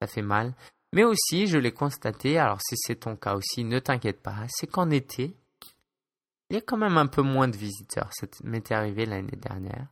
ça 0.00 0.06
fait 0.06 0.22
mal. 0.22 0.54
Mais 0.92 1.04
aussi, 1.04 1.46
je 1.46 1.58
l'ai 1.58 1.72
constaté, 1.72 2.38
alors 2.38 2.60
si 2.62 2.74
c'est 2.76 2.96
ton 2.96 3.16
cas 3.16 3.34
aussi, 3.34 3.64
ne 3.64 3.78
t'inquiète 3.78 4.22
pas, 4.22 4.36
c'est 4.48 4.66
qu'en 4.66 4.90
été, 4.90 5.34
il 6.50 6.54
y 6.54 6.56
a 6.56 6.62
quand 6.62 6.76
même 6.76 6.96
un 6.96 7.06
peu 7.06 7.22
moins 7.22 7.48
de 7.48 7.56
visiteurs. 7.56 8.10
Ça 8.12 8.26
m'était 8.44 8.74
arrivé 8.74 9.06
l'année 9.06 9.36
dernière. 9.36 9.88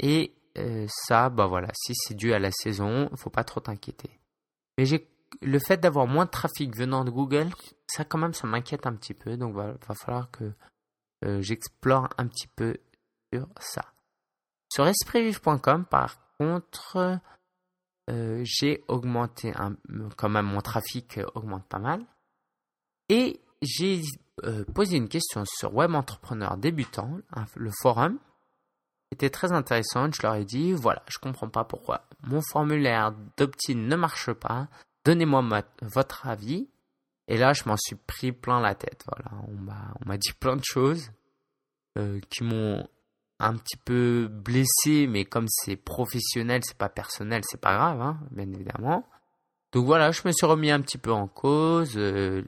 Et 0.00 0.34
euh, 0.58 0.86
ça, 0.88 1.30
bah 1.30 1.46
voilà, 1.46 1.68
si 1.74 1.94
c'est 1.94 2.14
dû 2.14 2.32
à 2.32 2.38
la 2.38 2.50
saison, 2.50 3.10
faut 3.16 3.30
pas 3.30 3.44
trop 3.44 3.60
t'inquiéter. 3.60 4.10
Mais 4.76 4.84
le 5.42 5.58
fait 5.58 5.78
d'avoir 5.78 6.06
moins 6.06 6.26
de 6.26 6.30
trafic 6.30 6.76
venant 6.76 7.04
de 7.04 7.10
Google, 7.10 7.48
ça 7.86 8.04
quand 8.04 8.18
même, 8.18 8.34
ça 8.34 8.46
m'inquiète 8.46 8.86
un 8.86 8.94
petit 8.94 9.14
peu. 9.14 9.36
Donc 9.36 9.54
voilà, 9.54 9.74
va 9.86 9.94
falloir 9.94 10.30
que 10.30 10.52
euh, 11.24 11.40
j'explore 11.40 12.08
un 12.18 12.26
petit 12.26 12.48
peu 12.48 12.76
sur 13.32 13.48
ça. 13.60 13.84
Sur 14.70 14.86
espritvive.com, 14.86 15.86
par 15.86 16.18
contre, 16.38 17.18
euh, 18.10 18.40
j'ai 18.44 18.84
augmenté 18.88 19.52
quand 20.16 20.28
même 20.28 20.46
mon 20.46 20.60
trafic 20.60 21.20
augmente 21.34 21.66
pas 21.66 21.78
mal. 21.78 22.04
Et 23.08 23.40
j'ai 23.62 24.02
posé 24.74 24.96
une 24.96 25.08
question 25.08 25.44
sur 25.44 25.74
Web 25.74 25.94
Entrepreneur 25.94 26.56
débutant, 26.56 27.18
le 27.56 27.70
forum, 27.82 28.18
était 29.10 29.30
très 29.30 29.52
intéressante. 29.52 30.14
Je 30.14 30.22
leur 30.22 30.34
ai 30.34 30.44
dit, 30.44 30.72
voilà, 30.72 31.02
je 31.08 31.18
comprends 31.18 31.48
pas 31.48 31.64
pourquoi 31.64 32.04
mon 32.22 32.40
formulaire 32.40 33.12
d'opt-in 33.36 33.74
ne 33.74 33.96
marche 33.96 34.32
pas. 34.32 34.68
Donnez-moi 35.04 35.64
votre 35.82 36.26
avis. 36.26 36.68
Et 37.26 37.36
là, 37.36 37.52
je 37.52 37.64
m'en 37.66 37.76
suis 37.76 37.96
pris 37.96 38.32
plein 38.32 38.60
la 38.60 38.74
tête. 38.74 39.04
Voilà, 39.06 39.42
on 39.48 40.06
m'a 40.06 40.16
dit 40.16 40.32
plein 40.32 40.56
de 40.56 40.64
choses 40.64 41.10
euh, 41.98 42.20
qui 42.30 42.42
m'ont 42.42 42.88
un 43.38 43.56
petit 43.56 43.76
peu 43.76 44.28
blessé, 44.28 45.06
mais 45.06 45.24
comme 45.24 45.46
c'est 45.48 45.76
professionnel, 45.76 46.62
c'est 46.64 46.76
pas 46.76 46.88
personnel, 46.88 47.42
c'est 47.44 47.60
pas 47.60 47.74
grave, 47.74 48.00
hein, 48.00 48.18
bien 48.30 48.50
évidemment. 48.50 49.06
Donc 49.72 49.84
voilà, 49.84 50.12
je 50.12 50.22
me 50.24 50.32
suis 50.32 50.46
remis 50.46 50.70
un 50.70 50.80
petit 50.80 50.98
peu 50.98 51.12
en 51.12 51.28
cause. 51.28 51.92
Euh, 51.96 52.42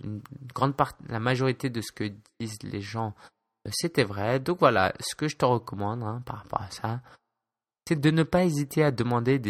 grande 0.55 0.75
la 1.09 1.21
majorité 1.21 1.69
de 1.69 1.81
ce 1.81 1.93
que 1.93 2.13
disent 2.39 2.63
les 2.63 2.81
gens 2.81 3.15
c'était 3.73 4.05
vrai. 4.05 4.41
Donc 4.41 4.59
voilà, 4.61 4.95
ce 5.01 5.15
que 5.15 5.29
je 5.29 5.37
te 5.37 5.45
recommande 5.45 6.03
hein, 6.03 6.23
par 6.25 6.39
rapport 6.39 6.63
à 6.63 6.71
ça, 6.71 7.01
c'est 7.87 8.01
de 8.01 8.11
ne 8.11 8.23
pas 8.23 8.45
hésiter 8.45 8.83
à 8.85 8.91
demander 8.91 9.41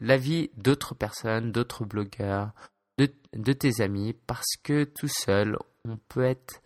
l'avis 0.00 0.50
d'autres 0.56 0.94
personnes, 0.94 1.52
d'autres 1.52 1.84
blogueurs, 1.84 2.52
de, 2.98 3.52
tes 3.52 3.80
amis, 3.80 4.14
parce 4.26 4.56
que 4.62 4.84
tout 4.84 5.08
seul, 5.08 5.56
on 5.84 5.98
peut 6.08 6.24
être 6.24 6.62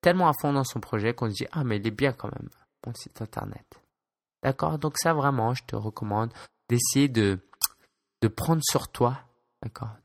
tellement 0.00 0.28
à 0.28 0.32
fond 0.40 0.52
dans 0.52 0.64
son 0.64 0.80
projet 0.80 1.14
qu'on 1.14 1.28
se 1.28 1.34
dit 1.34 1.46
ah 1.52 1.62
mais 1.62 1.76
il 1.76 1.86
est 1.86 1.90
bien 1.92 2.12
quand 2.12 2.30
même 2.32 2.48
mon 2.86 2.94
site 2.94 3.20
internet. 3.22 3.66
D'accord? 4.42 4.78
Donc 4.78 4.96
ça 4.98 5.12
vraiment, 5.12 5.54
je 5.54 5.64
te 5.64 5.76
recommande 5.76 6.32
d'essayer 6.68 7.08
de 7.08 7.38
prendre 8.34 8.62
sur 8.64 8.88
toi, 8.88 9.20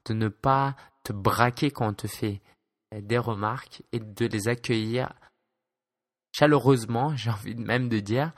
De 0.05 0.13
ne 0.13 0.27
pas 0.27 0.75
te 1.03 1.13
braquer 1.13 1.71
quand 1.71 1.87
on 1.87 1.93
te 1.93 2.07
fait 2.07 2.41
des 2.91 3.17
remarques 3.17 3.83
et 3.91 3.99
de 3.99 4.25
les 4.25 4.47
accueillir 4.47 5.13
chaleureusement, 6.31 7.15
j'ai 7.15 7.29
envie 7.29 7.55
même 7.55 7.89
de 7.89 7.99
dire, 7.99 8.31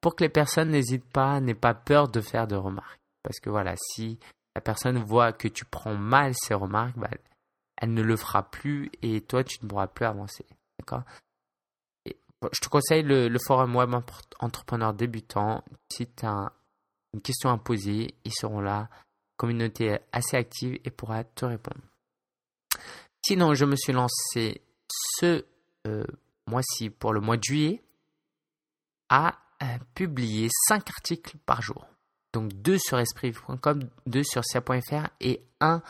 pour 0.00 0.16
que 0.16 0.24
les 0.24 0.30
personnes 0.30 0.70
n'hésitent 0.70 1.10
pas, 1.12 1.40
n'aient 1.40 1.54
pas 1.54 1.74
peur 1.74 2.08
de 2.08 2.20
faire 2.20 2.46
de 2.46 2.56
remarques. 2.56 3.00
Parce 3.22 3.38
que 3.38 3.50
voilà, 3.50 3.74
si 3.76 4.18
la 4.54 4.60
personne 4.60 4.98
voit 4.98 5.32
que 5.32 5.48
tu 5.48 5.64
prends 5.64 5.94
mal 5.94 6.32
ces 6.34 6.54
remarques, 6.54 6.98
bah, 6.98 7.10
elle 7.76 7.94
ne 7.94 8.02
le 8.02 8.16
fera 8.16 8.50
plus 8.50 8.90
et 9.02 9.20
toi, 9.20 9.44
tu 9.44 9.58
ne 9.62 9.68
pourras 9.68 9.86
plus 9.86 10.04
avancer. 10.04 10.46
Je 12.52 12.60
te 12.60 12.68
conseille 12.68 13.02
le, 13.02 13.38
forum 13.38 13.76
web 13.76 13.94
entrepreneur 14.40 14.92
débutant. 14.92 15.64
Si 15.92 16.06
tu 16.06 16.26
as 16.26 16.52
une 17.14 17.20
question 17.20 17.50
à 17.50 17.58
poser, 17.58 18.14
ils 18.24 18.32
seront 18.32 18.60
là. 18.60 18.88
Communauté 19.36 19.98
assez 20.12 20.36
active 20.36 20.78
et 20.84 20.90
pourra 20.90 21.24
te 21.24 21.44
répondre. 21.44 21.80
Sinon, 23.24 23.54
je 23.54 23.64
me 23.64 23.76
suis 23.76 23.92
lancé 23.92 24.62
ce 24.88 25.44
euh, 25.86 26.04
moi-ci, 26.46 26.90
pour 26.90 27.12
le 27.12 27.20
mois 27.20 27.36
de 27.36 27.42
juillet, 27.42 27.82
à 29.08 29.38
euh, 29.62 29.66
publier 29.94 30.48
5 30.68 30.88
articles 30.90 31.36
par 31.46 31.62
jour. 31.62 31.86
Donc 32.32 32.52
2 32.52 32.78
sur 32.78 32.98
esprit.com, 32.98 33.88
2 34.06 34.22
sur 34.22 34.44
sia.fr 34.44 35.08
et 35.20 35.42
1 35.60 35.82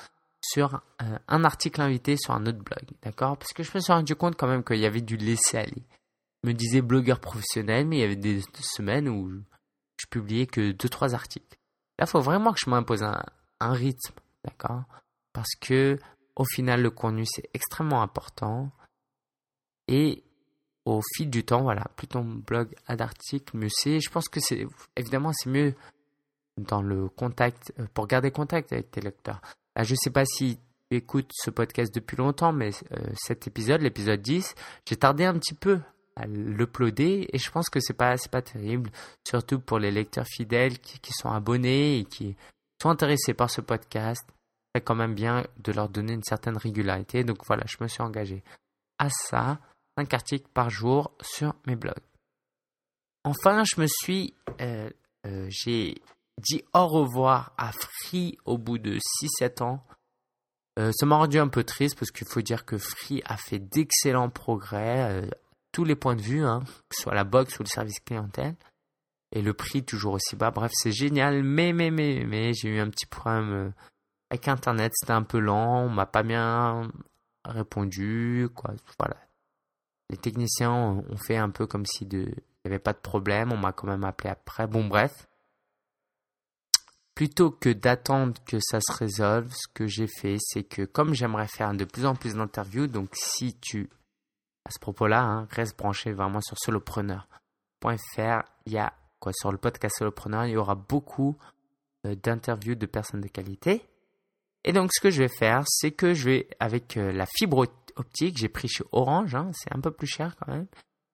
sur 0.44 0.82
euh, 1.02 1.18
un 1.28 1.44
article 1.44 1.80
invité 1.80 2.16
sur 2.16 2.34
un 2.34 2.46
autre 2.46 2.58
blog. 2.58 2.84
D'accord? 3.02 3.36
Parce 3.38 3.52
que 3.52 3.62
je 3.62 3.70
me 3.74 3.80
suis 3.80 3.92
rendu 3.92 4.16
compte 4.16 4.36
quand 4.36 4.48
même 4.48 4.64
qu'il 4.64 4.78
y 4.78 4.86
avait 4.86 5.00
du 5.00 5.16
laisser 5.16 5.58
aller. 5.58 5.82
Je 6.42 6.48
me 6.48 6.54
disais 6.54 6.82
blogueur 6.82 7.20
professionnel, 7.20 7.86
mais 7.86 7.98
il 7.98 8.00
y 8.00 8.04
avait 8.04 8.16
des 8.16 8.42
semaines 8.60 9.08
où 9.08 9.30
je 9.96 10.06
publiais 10.10 10.46
que 10.46 10.72
2-3 10.72 11.14
articles. 11.14 11.56
Là, 12.02 12.06
faut 12.06 12.20
vraiment 12.20 12.52
que 12.52 12.58
je 12.58 12.68
m'impose 12.68 13.04
un, 13.04 13.22
un 13.60 13.72
rythme. 13.72 14.16
D'accord? 14.42 14.82
Parce 15.32 15.54
que 15.60 16.00
au 16.34 16.44
final, 16.44 16.82
le 16.82 16.90
contenu, 16.90 17.24
c'est 17.24 17.48
extrêmement 17.54 18.02
important. 18.02 18.72
Et 19.86 20.24
au 20.84 21.00
fil 21.14 21.30
du 21.30 21.44
temps, 21.44 21.62
voilà, 21.62 21.84
plus 21.94 22.08
ton 22.08 22.24
blog 22.24 22.74
a 22.88 22.96
d'articles, 22.96 23.56
mieux 23.56 23.68
c'est. 23.70 24.00
Je 24.00 24.10
pense 24.10 24.28
que 24.28 24.40
c'est 24.40 24.66
évidemment 24.96 25.30
c'est 25.32 25.48
mieux 25.48 25.76
dans 26.58 26.82
le 26.82 27.08
contact 27.08 27.72
euh, 27.78 27.86
pour 27.94 28.08
garder 28.08 28.32
contact 28.32 28.72
avec 28.72 28.90
tes 28.90 29.00
lecteurs. 29.00 29.40
Là, 29.76 29.84
je 29.84 29.94
sais 29.94 30.10
pas 30.10 30.24
si 30.24 30.58
tu 30.90 30.96
écoutes 30.96 31.30
ce 31.32 31.50
podcast 31.50 31.94
depuis 31.94 32.16
longtemps, 32.16 32.52
mais 32.52 32.70
euh, 32.90 33.12
cet 33.14 33.46
épisode, 33.46 33.80
l'épisode 33.80 34.20
10, 34.20 34.56
j'ai 34.86 34.96
tardé 34.96 35.24
un 35.24 35.34
petit 35.38 35.54
peu 35.54 35.78
à 36.16 36.26
l'uploader 36.26 37.28
et 37.32 37.38
je 37.38 37.50
pense 37.50 37.68
que 37.70 37.80
c'est 37.80 37.94
pas 37.94 38.16
c'est 38.16 38.30
pas 38.30 38.42
terrible, 38.42 38.90
surtout 39.26 39.60
pour 39.60 39.78
les 39.78 39.90
lecteurs 39.90 40.26
fidèles 40.26 40.78
qui, 40.78 40.98
qui 41.00 41.12
sont 41.12 41.30
abonnés 41.30 41.98
et 41.98 42.04
qui 42.04 42.36
sont 42.80 42.90
intéressés 42.90 43.34
par 43.34 43.50
ce 43.50 43.60
podcast. 43.60 44.22
C'est 44.74 44.80
quand 44.80 44.94
même 44.94 45.14
bien 45.14 45.44
de 45.58 45.72
leur 45.72 45.88
donner 45.88 46.14
une 46.14 46.22
certaine 46.22 46.56
régularité. 46.56 47.24
Donc 47.24 47.44
voilà, 47.46 47.64
je 47.66 47.76
me 47.80 47.88
suis 47.88 48.02
engagé 48.02 48.42
à 48.98 49.08
ça. 49.10 49.58
5 49.98 50.14
articles 50.14 50.48
par 50.54 50.70
jour 50.70 51.12
sur 51.20 51.54
mes 51.66 51.76
blogs. 51.76 51.94
Enfin, 53.24 53.62
je 53.64 53.80
me 53.80 53.86
suis, 53.86 54.34
euh, 54.60 54.90
euh, 55.26 55.46
j'ai 55.50 56.00
dit 56.38 56.64
au 56.72 56.86
revoir 56.86 57.52
à 57.58 57.72
Free 57.72 58.38
au 58.44 58.58
bout 58.58 58.78
de 58.78 58.98
6-7 59.20 59.62
ans. 59.62 59.84
Euh, 60.78 60.90
ça 60.92 61.04
m'a 61.04 61.16
rendu 61.16 61.38
un 61.38 61.48
peu 61.48 61.62
triste 61.62 61.98
parce 61.98 62.10
qu'il 62.10 62.26
faut 62.26 62.40
dire 62.40 62.64
que 62.64 62.78
Free 62.78 63.22
a 63.26 63.36
fait 63.36 63.58
d'excellents 63.58 64.30
progrès, 64.30 65.28
tous 65.72 65.84
les 65.84 65.96
points 65.96 66.16
de 66.16 66.22
vue, 66.22 66.44
hein, 66.44 66.60
que 66.88 66.96
ce 66.96 67.02
soit 67.02 67.14
la 67.14 67.24
box 67.24 67.58
ou 67.58 67.62
le 67.62 67.68
service 67.68 68.00
clientèle. 68.00 68.54
Et 69.34 69.42
le 69.42 69.54
prix 69.54 69.82
toujours 69.82 70.14
aussi 70.14 70.36
bas. 70.36 70.50
Bref, 70.50 70.72
c'est 70.74 70.92
génial. 70.92 71.42
Mais, 71.42 71.72
mais, 71.72 71.90
mais, 71.90 72.24
mais, 72.26 72.52
j'ai 72.52 72.68
eu 72.68 72.80
un 72.80 72.90
petit 72.90 73.06
problème 73.06 73.72
avec 74.30 74.46
Internet. 74.46 74.92
C'était 74.94 75.14
un 75.14 75.22
peu 75.22 75.38
lent. 75.38 75.86
On 75.86 75.88
m'a 75.88 76.06
pas 76.06 76.22
bien 76.22 76.90
répondu. 77.46 78.46
Voilà 78.98 79.16
les 80.12 80.18
techniciens 80.18 80.72
ont 80.72 81.16
fait 81.16 81.38
un 81.38 81.48
peu 81.48 81.66
comme 81.66 81.86
si 81.86 82.04
il 82.04 82.18
n'y 82.18 82.34
avait 82.66 82.78
pas 82.78 82.92
de 82.92 82.98
problème. 82.98 83.50
On 83.50 83.56
m'a 83.56 83.72
quand 83.72 83.86
même 83.86 84.04
appelé 84.04 84.28
après. 84.28 84.66
Bon, 84.66 84.86
bref. 84.86 85.26
Plutôt 87.14 87.50
que 87.50 87.70
d'attendre 87.70 88.34
que 88.44 88.58
ça 88.60 88.78
se 88.80 88.92
résolve, 88.92 89.50
ce 89.54 89.68
que 89.72 89.86
j'ai 89.86 90.06
fait, 90.06 90.36
c'est 90.38 90.64
que 90.64 90.82
comme 90.82 91.14
j'aimerais 91.14 91.48
faire 91.48 91.72
de 91.72 91.84
plus 91.84 92.04
en 92.04 92.14
plus 92.14 92.34
d'interviews, 92.34 92.86
donc 92.88 93.08
si 93.14 93.54
tu, 93.58 93.88
à 94.64 94.70
ce 94.70 94.78
propos-là, 94.78 95.22
hein, 95.22 95.48
reste 95.50 95.78
branché 95.78 96.12
vraiment 96.12 96.40
sur 96.40 96.56
solopreneur.fr, 96.58 98.42
il 98.66 98.72
y 98.72 98.78
a 98.78 98.92
quoi 99.20 99.32
sur 99.32 99.52
le 99.52 99.58
podcast 99.58 99.96
Solopreneur, 99.98 100.46
il 100.46 100.52
y 100.52 100.56
aura 100.56 100.74
beaucoup 100.74 101.36
euh, 102.06 102.14
d'interviews 102.14 102.74
de 102.74 102.86
personnes 102.86 103.20
de 103.20 103.28
qualité. 103.28 103.82
Et 104.64 104.72
donc, 104.72 104.90
ce 104.92 105.00
que 105.00 105.10
je 105.10 105.22
vais 105.22 105.28
faire, 105.28 105.64
c'est 105.66 105.90
que 105.90 106.14
je 106.14 106.30
vais, 106.30 106.48
avec 106.60 106.96
euh, 106.96 107.12
la 107.12 107.26
fibre 107.26 107.66
optique, 107.96 108.38
j'ai 108.38 108.48
pris 108.48 108.68
chez 108.68 108.84
Orange, 108.92 109.34
hein, 109.34 109.50
c'est 109.54 109.74
un 109.74 109.80
peu 109.80 109.90
plus 109.90 110.06
cher 110.06 110.36
quand 110.36 110.52
même. 110.52 110.66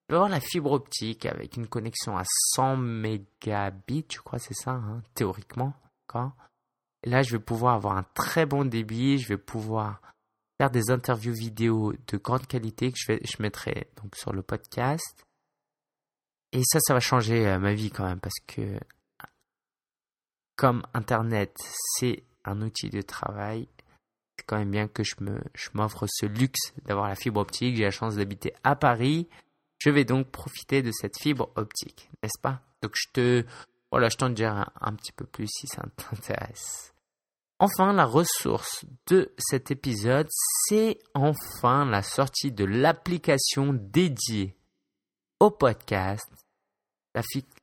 Je 0.09 0.15
vais 0.15 0.17
avoir 0.17 0.31
la 0.31 0.41
fibre 0.41 0.73
optique 0.73 1.27
avec 1.27 1.57
une 1.57 1.67
connexion 1.67 2.17
à 2.17 2.23
100 2.55 2.77
mégabits, 2.77 4.07
je 4.11 4.21
crois, 4.21 4.39
c'est 4.39 4.55
ça, 4.55 4.73
hein, 4.73 5.03
théoriquement. 5.15 5.75
Là, 7.05 7.23
je 7.23 7.33
vais 7.33 7.43
pouvoir 7.43 7.75
avoir 7.75 7.97
un 7.97 8.05
très 8.15 8.47
bon 8.47 8.65
débit. 8.65 9.19
Je 9.19 9.29
vais 9.29 9.39
pouvoir 9.39 10.01
faire 10.59 10.71
des 10.71 10.91
interviews 10.91 11.33
vidéo 11.33 11.95
de 12.09 12.17
grande 12.19 12.47
qualité 12.47 12.91
que 12.93 12.99
je, 12.99 13.13
vais, 13.13 13.21
je 13.25 13.41
mettrai 13.41 13.89
donc 14.03 14.17
sur 14.17 14.33
le 14.33 14.43
podcast. 14.43 15.25
Et 16.53 16.63
ça, 16.65 16.81
ça 16.81 16.95
va 16.95 17.01
changer 17.01 17.47
euh, 17.47 17.59
ma 17.59 17.75
vie 17.75 17.91
quand 17.91 18.05
même 18.05 18.21
parce 18.21 18.39
que 18.47 18.79
comme 20.57 20.83
Internet, 20.93 21.57
c'est 21.97 22.25
un 22.45 22.61
outil 22.63 22.91
de 22.91 23.01
travail, 23.01 23.69
c'est 24.37 24.45
quand 24.47 24.59
même 24.59 24.71
bien 24.71 24.89
que 24.89 25.05
je 25.05 25.15
me, 25.21 25.41
je 25.55 25.69
m'offre 25.75 26.07
ce 26.09 26.27
luxe 26.27 26.73
d'avoir 26.85 27.09
la 27.09 27.15
fibre 27.15 27.41
optique. 27.41 27.77
J'ai 27.77 27.85
la 27.85 27.91
chance 27.91 28.17
d'habiter 28.17 28.55
à 28.65 28.75
Paris. 28.75 29.29
Je 29.79 29.91
vais 29.91 30.05
donc 30.05 30.29
profiter 30.31 30.83
de 30.83 30.91
cette 30.91 31.19
fibre 31.19 31.53
optique, 31.55 32.11
n'est-ce 32.23 32.41
pas? 32.41 32.63
Donc 32.83 32.93
je 32.95 33.07
te, 33.13 33.45
voilà, 33.93 34.09
je 34.09 34.17
t'en 34.17 34.31
dirai 34.31 34.65
un 34.81 34.93
petit 34.95 35.13
peu 35.13 35.25
plus 35.25 35.47
si 35.47 35.69
ça 35.69 35.85
t'intéresse. 35.97 36.93
Enfin, 37.61 37.93
la 37.93 38.05
ressource 38.05 38.85
de 39.09 39.35
cet 39.37 39.73
épisode, 39.73 40.29
c'est 40.31 40.99
enfin 41.15 41.85
la 41.85 42.03
sortie 42.03 42.53
de 42.53 42.65
l'application 42.65 43.73
dédiée 43.73 44.57
au 45.41 45.51
podcast, 45.51 46.31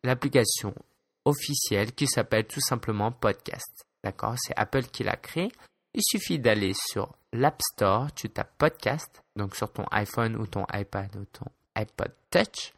l'application 0.04 0.76
officielle 1.24 1.94
qui 1.94 2.08
s'appelle 2.08 2.46
tout 2.46 2.60
simplement 2.60 3.12
Podcast. 3.12 3.86
D'accord? 4.04 4.36
C'est 4.38 4.54
Apple 4.58 4.84
qui 4.84 5.04
l'a 5.04 5.16
créée. 5.16 5.52
Il 5.94 6.04
suffit 6.04 6.40
d'aller 6.40 6.74
sur 6.74 7.16
l'App 7.32 7.62
Store, 7.62 8.12
tu 8.14 8.30
tapes 8.30 8.58
Podcast, 8.58 9.24
donc 9.38 9.56
sur 9.56 9.72
ton 9.72 9.86
iPhone 9.92 10.36
ou 10.36 10.46
ton 10.46 10.66
iPad 10.74 11.16
ou 11.16 11.26
ton 11.26 11.46
iPod 11.76 12.12
Touch. 12.30 12.74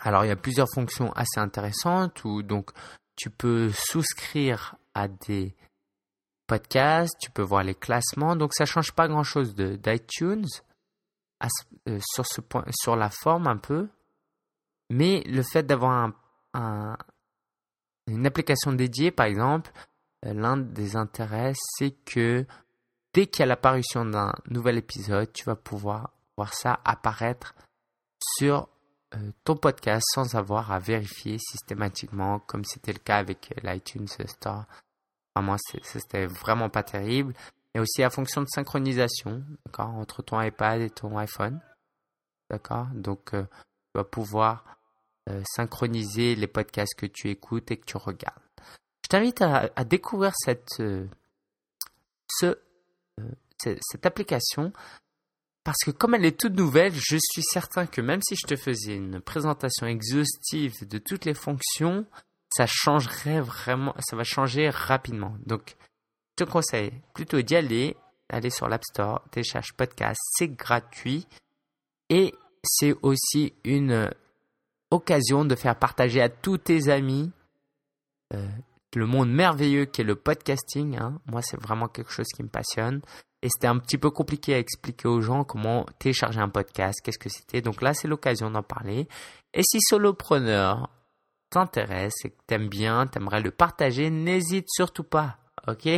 Alors 0.00 0.24
il 0.24 0.28
y 0.28 0.32
a 0.32 0.36
plusieurs 0.36 0.68
fonctions 0.72 1.12
assez 1.12 1.40
intéressantes 1.40 2.24
où 2.24 2.42
donc 2.42 2.70
tu 3.16 3.30
peux 3.30 3.72
souscrire 3.72 4.76
à 4.94 5.08
des 5.08 5.56
podcasts, 6.48 7.14
tu 7.20 7.30
peux 7.30 7.42
voir 7.42 7.62
les 7.62 7.76
classements, 7.76 8.34
donc 8.34 8.54
ça 8.54 8.66
change 8.66 8.92
pas 8.92 9.06
grand 9.06 9.22
chose 9.22 9.54
d'iTunes 9.54 10.46
euh, 11.86 12.00
sur 12.12 12.26
ce 12.26 12.40
point, 12.40 12.64
sur 12.72 12.96
la 12.96 13.10
forme 13.10 13.46
un 13.46 13.58
peu, 13.58 13.88
mais 14.90 15.22
le 15.26 15.42
fait 15.44 15.62
d'avoir 15.62 16.10
un, 16.54 16.96
une 18.08 18.26
application 18.26 18.72
dédiée, 18.72 19.12
par 19.12 19.26
exemple, 19.26 19.70
euh, 20.24 20.32
l'un 20.32 20.56
des 20.56 20.96
intérêts, 20.96 21.52
c'est 21.76 21.92
que 22.04 22.46
dès 23.12 23.26
qu'il 23.26 23.40
y 23.40 23.42
a 23.44 23.46
l'apparition 23.46 24.04
d'un 24.04 24.34
nouvel 24.48 24.78
épisode, 24.78 25.32
tu 25.32 25.44
vas 25.44 25.56
pouvoir 25.56 26.10
voir 26.36 26.54
ça 26.54 26.80
apparaître 26.84 27.54
sur 28.36 28.68
euh, 29.14 29.30
ton 29.44 29.56
podcast 29.56 30.04
sans 30.14 30.34
avoir 30.34 30.72
à 30.72 30.78
vérifier 30.78 31.38
systématiquement, 31.38 32.40
comme 32.40 32.64
c'était 32.64 32.92
le 32.92 32.98
cas 32.98 33.18
avec 33.18 33.54
l'iTunes 33.62 34.08
Store. 34.08 34.64
Vraiment, 35.38 35.56
c'était 35.82 36.26
vraiment 36.26 36.68
pas 36.68 36.82
terrible. 36.82 37.34
Et 37.74 37.80
aussi 37.80 38.00
la 38.00 38.10
fonction 38.10 38.42
de 38.42 38.48
synchronisation, 38.48 39.44
d'accord, 39.66 39.90
entre 39.90 40.22
ton 40.22 40.40
iPad 40.40 40.80
et 40.80 40.90
ton 40.90 41.16
iPhone, 41.16 41.60
d'accord. 42.50 42.86
Donc, 42.94 43.34
euh, 43.34 43.42
tu 43.42 43.98
vas 43.98 44.04
pouvoir 44.04 44.64
synchroniser 45.56 46.34
les 46.34 46.46
podcasts 46.46 46.94
que 46.94 47.04
tu 47.04 47.28
écoutes 47.28 47.70
et 47.70 47.76
que 47.76 47.84
tu 47.84 47.98
regardes. 47.98 48.40
Je 49.08 49.08
t'invite 49.08 49.40
à, 49.40 49.84
découvrir 49.84 50.32
euh, 50.80 51.06
euh, 52.42 52.54
cette 53.56 54.04
application 54.04 54.72
parce 55.64 55.78
que 55.84 55.90
comme 55.90 56.14
elle 56.14 56.26
est 56.26 56.38
toute 56.38 56.54
nouvelle, 56.54 56.94
je 56.94 57.16
suis 57.18 57.42
certain 57.42 57.86
que 57.86 58.02
même 58.02 58.20
si 58.22 58.36
je 58.36 58.46
te 58.46 58.54
faisais 58.54 58.94
une 58.94 59.20
présentation 59.20 59.86
exhaustive 59.86 60.86
de 60.86 60.98
toutes 60.98 61.24
les 61.24 61.32
fonctions, 61.32 62.06
ça 62.58 62.66
changerait 62.66 63.40
vraiment, 63.40 63.94
ça 64.00 64.16
va 64.16 64.24
changer 64.24 64.68
rapidement. 64.68 65.36
Donc, 65.46 65.76
je 66.36 66.44
te 66.44 66.50
conseille 66.50 66.92
plutôt 67.14 67.40
d'y 67.40 67.54
aller, 67.54 67.96
aller 68.28 68.50
sur 68.50 68.68
l'App 68.68 68.82
Store, 68.82 69.22
télécharge 69.30 69.74
podcast, 69.74 70.20
c'est 70.36 70.48
gratuit 70.48 71.28
et 72.08 72.34
c'est 72.64 72.96
aussi 73.02 73.54
une 73.62 74.10
occasion 74.90 75.44
de 75.44 75.54
faire 75.54 75.76
partager 75.76 76.20
à 76.20 76.28
tous 76.28 76.58
tes 76.58 76.88
amis 76.88 77.30
euh, 78.34 78.48
le 78.96 79.06
monde 79.06 79.30
merveilleux 79.30 79.84
qui 79.84 80.00
est 80.00 80.04
le 80.04 80.16
podcasting. 80.16 80.96
Hein. 80.96 81.20
Moi, 81.26 81.42
c'est 81.42 81.60
vraiment 81.60 81.86
quelque 81.86 82.10
chose 82.10 82.26
qui 82.34 82.42
me 82.42 82.48
passionne. 82.48 83.02
Et 83.40 83.48
c'était 83.50 83.68
un 83.68 83.78
petit 83.78 83.98
peu 83.98 84.10
compliqué 84.10 84.54
à 84.54 84.58
expliquer 84.58 85.06
aux 85.06 85.20
gens 85.20 85.44
comment 85.44 85.86
télécharger 86.00 86.40
un 86.40 86.48
podcast, 86.48 87.00
qu'est-ce 87.04 87.20
que 87.20 87.28
c'était. 87.28 87.60
Donc 87.60 87.82
là, 87.82 87.94
c'est 87.94 88.08
l'occasion 88.08 88.50
d'en 88.50 88.64
parler. 88.64 89.06
Et 89.54 89.62
si 89.62 89.78
Solopreneur 89.80 90.90
t'intéresse 91.50 92.24
et 92.24 92.30
que 92.30 92.42
t'aimes 92.46 92.68
bien, 92.68 93.06
t'aimerais 93.06 93.40
le 93.40 93.50
partager, 93.50 94.10
n'hésite 94.10 94.66
surtout 94.68 95.04
pas. 95.04 95.38
Ok? 95.66 95.88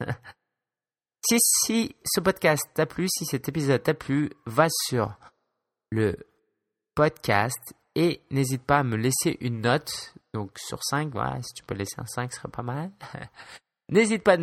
Si, 1.26 1.36
si 1.40 1.96
ce 2.04 2.20
podcast 2.20 2.62
t'a 2.74 2.86
plu, 2.86 3.08
si 3.08 3.26
cet 3.26 3.48
épisode 3.48 3.82
t'a 3.82 3.92
plu, 3.92 4.30
va 4.46 4.68
sur 4.70 5.14
le 5.90 6.16
podcast 6.94 7.74
et 7.94 8.22
n'hésite 8.30 8.62
pas 8.62 8.78
à 8.78 8.82
me 8.84 8.96
laisser 8.96 9.36
une 9.40 9.60
note. 9.60 10.14
Donc 10.32 10.52
sur 10.58 10.82
5, 10.82 11.10
voilà, 11.12 11.42
si 11.42 11.52
tu 11.54 11.64
peux 11.64 11.74
laisser 11.74 11.96
un 11.98 12.06
5, 12.06 12.32
ce 12.32 12.38
serait 12.38 12.48
pas 12.48 12.62
mal. 12.62 12.92
n'hésite 13.90 14.22
pas 14.22 14.36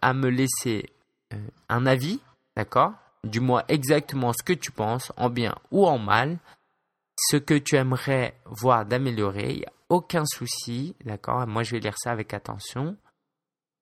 à 0.00 0.14
me 0.14 0.28
laisser 0.30 0.90
euh, 1.34 1.36
un 1.68 1.86
avis, 1.86 2.20
d'accord? 2.56 2.94
Dis-moi 3.24 3.64
exactement 3.68 4.32
ce 4.32 4.42
que 4.42 4.54
tu 4.54 4.72
penses, 4.72 5.12
en 5.16 5.30
bien 5.30 5.54
ou 5.70 5.86
en 5.86 5.98
mal. 5.98 6.38
Ce 7.16 7.36
que 7.36 7.54
tu 7.54 7.76
aimerais 7.76 8.34
voir 8.46 8.86
d'améliorer, 8.86 9.64
aucun 9.92 10.24
souci, 10.24 10.96
d'accord? 11.04 11.46
Moi, 11.46 11.62
je 11.64 11.72
vais 11.72 11.80
lire 11.80 11.98
ça 11.98 12.12
avec 12.12 12.32
attention. 12.32 12.96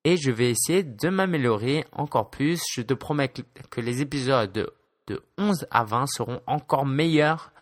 Et 0.03 0.17
je 0.17 0.33
vais 0.33 0.51
essayer 0.51 0.83
de 0.83 1.09
m'améliorer 1.09 1.85
encore 1.93 2.31
plus. 2.31 2.61
Je 2.75 2.83
te 2.83 2.95
promets 2.95 3.29
que 3.29 3.81
les 3.81 4.01
épisodes 4.01 4.51
de, 4.51 4.75
de 5.07 5.23
11 5.39 5.69
à 5.71 5.85
20 5.85 6.07
seront 6.09 6.43
encore 6.49 6.85
meilleurs 6.85 7.53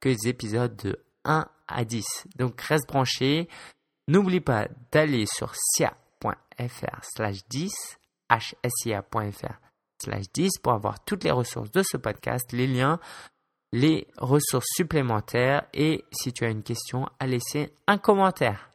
que 0.00 0.08
les 0.08 0.26
épisodes 0.26 0.74
de 0.76 1.04
1 1.24 1.46
à 1.66 1.84
10. 1.84 2.28
Donc 2.36 2.58
reste 2.62 2.88
branché. 2.88 3.46
N'oublie 4.06 4.40
pas 4.40 4.68
d'aller 4.90 5.26
sur 5.26 5.54
sia.fr 5.54 7.00
slash 7.02 7.46
10, 7.50 7.70
hsia.fr 8.30 9.60
slash 10.02 10.32
10 10.32 10.50
pour 10.62 10.72
avoir 10.72 11.04
toutes 11.04 11.24
les 11.24 11.30
ressources 11.30 11.72
de 11.72 11.82
ce 11.82 11.98
podcast, 11.98 12.52
les 12.52 12.68
liens, 12.68 13.00
les 13.72 14.06
ressources 14.16 14.68
supplémentaires 14.74 15.64
et 15.74 16.04
si 16.10 16.32
tu 16.32 16.44
as 16.44 16.50
une 16.50 16.62
question, 16.62 17.06
à 17.18 17.26
laisser 17.26 17.72
un 17.86 17.98
commentaire. 17.98 18.70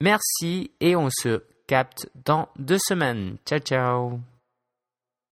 Merci 0.00 0.72
et 0.80 0.94
on 0.94 1.08
se 1.10 1.42
capte 1.66 2.10
dans 2.24 2.48
deux 2.58 2.78
semaines. 2.78 3.38
Ciao 3.46 3.58
ciao 3.60 4.35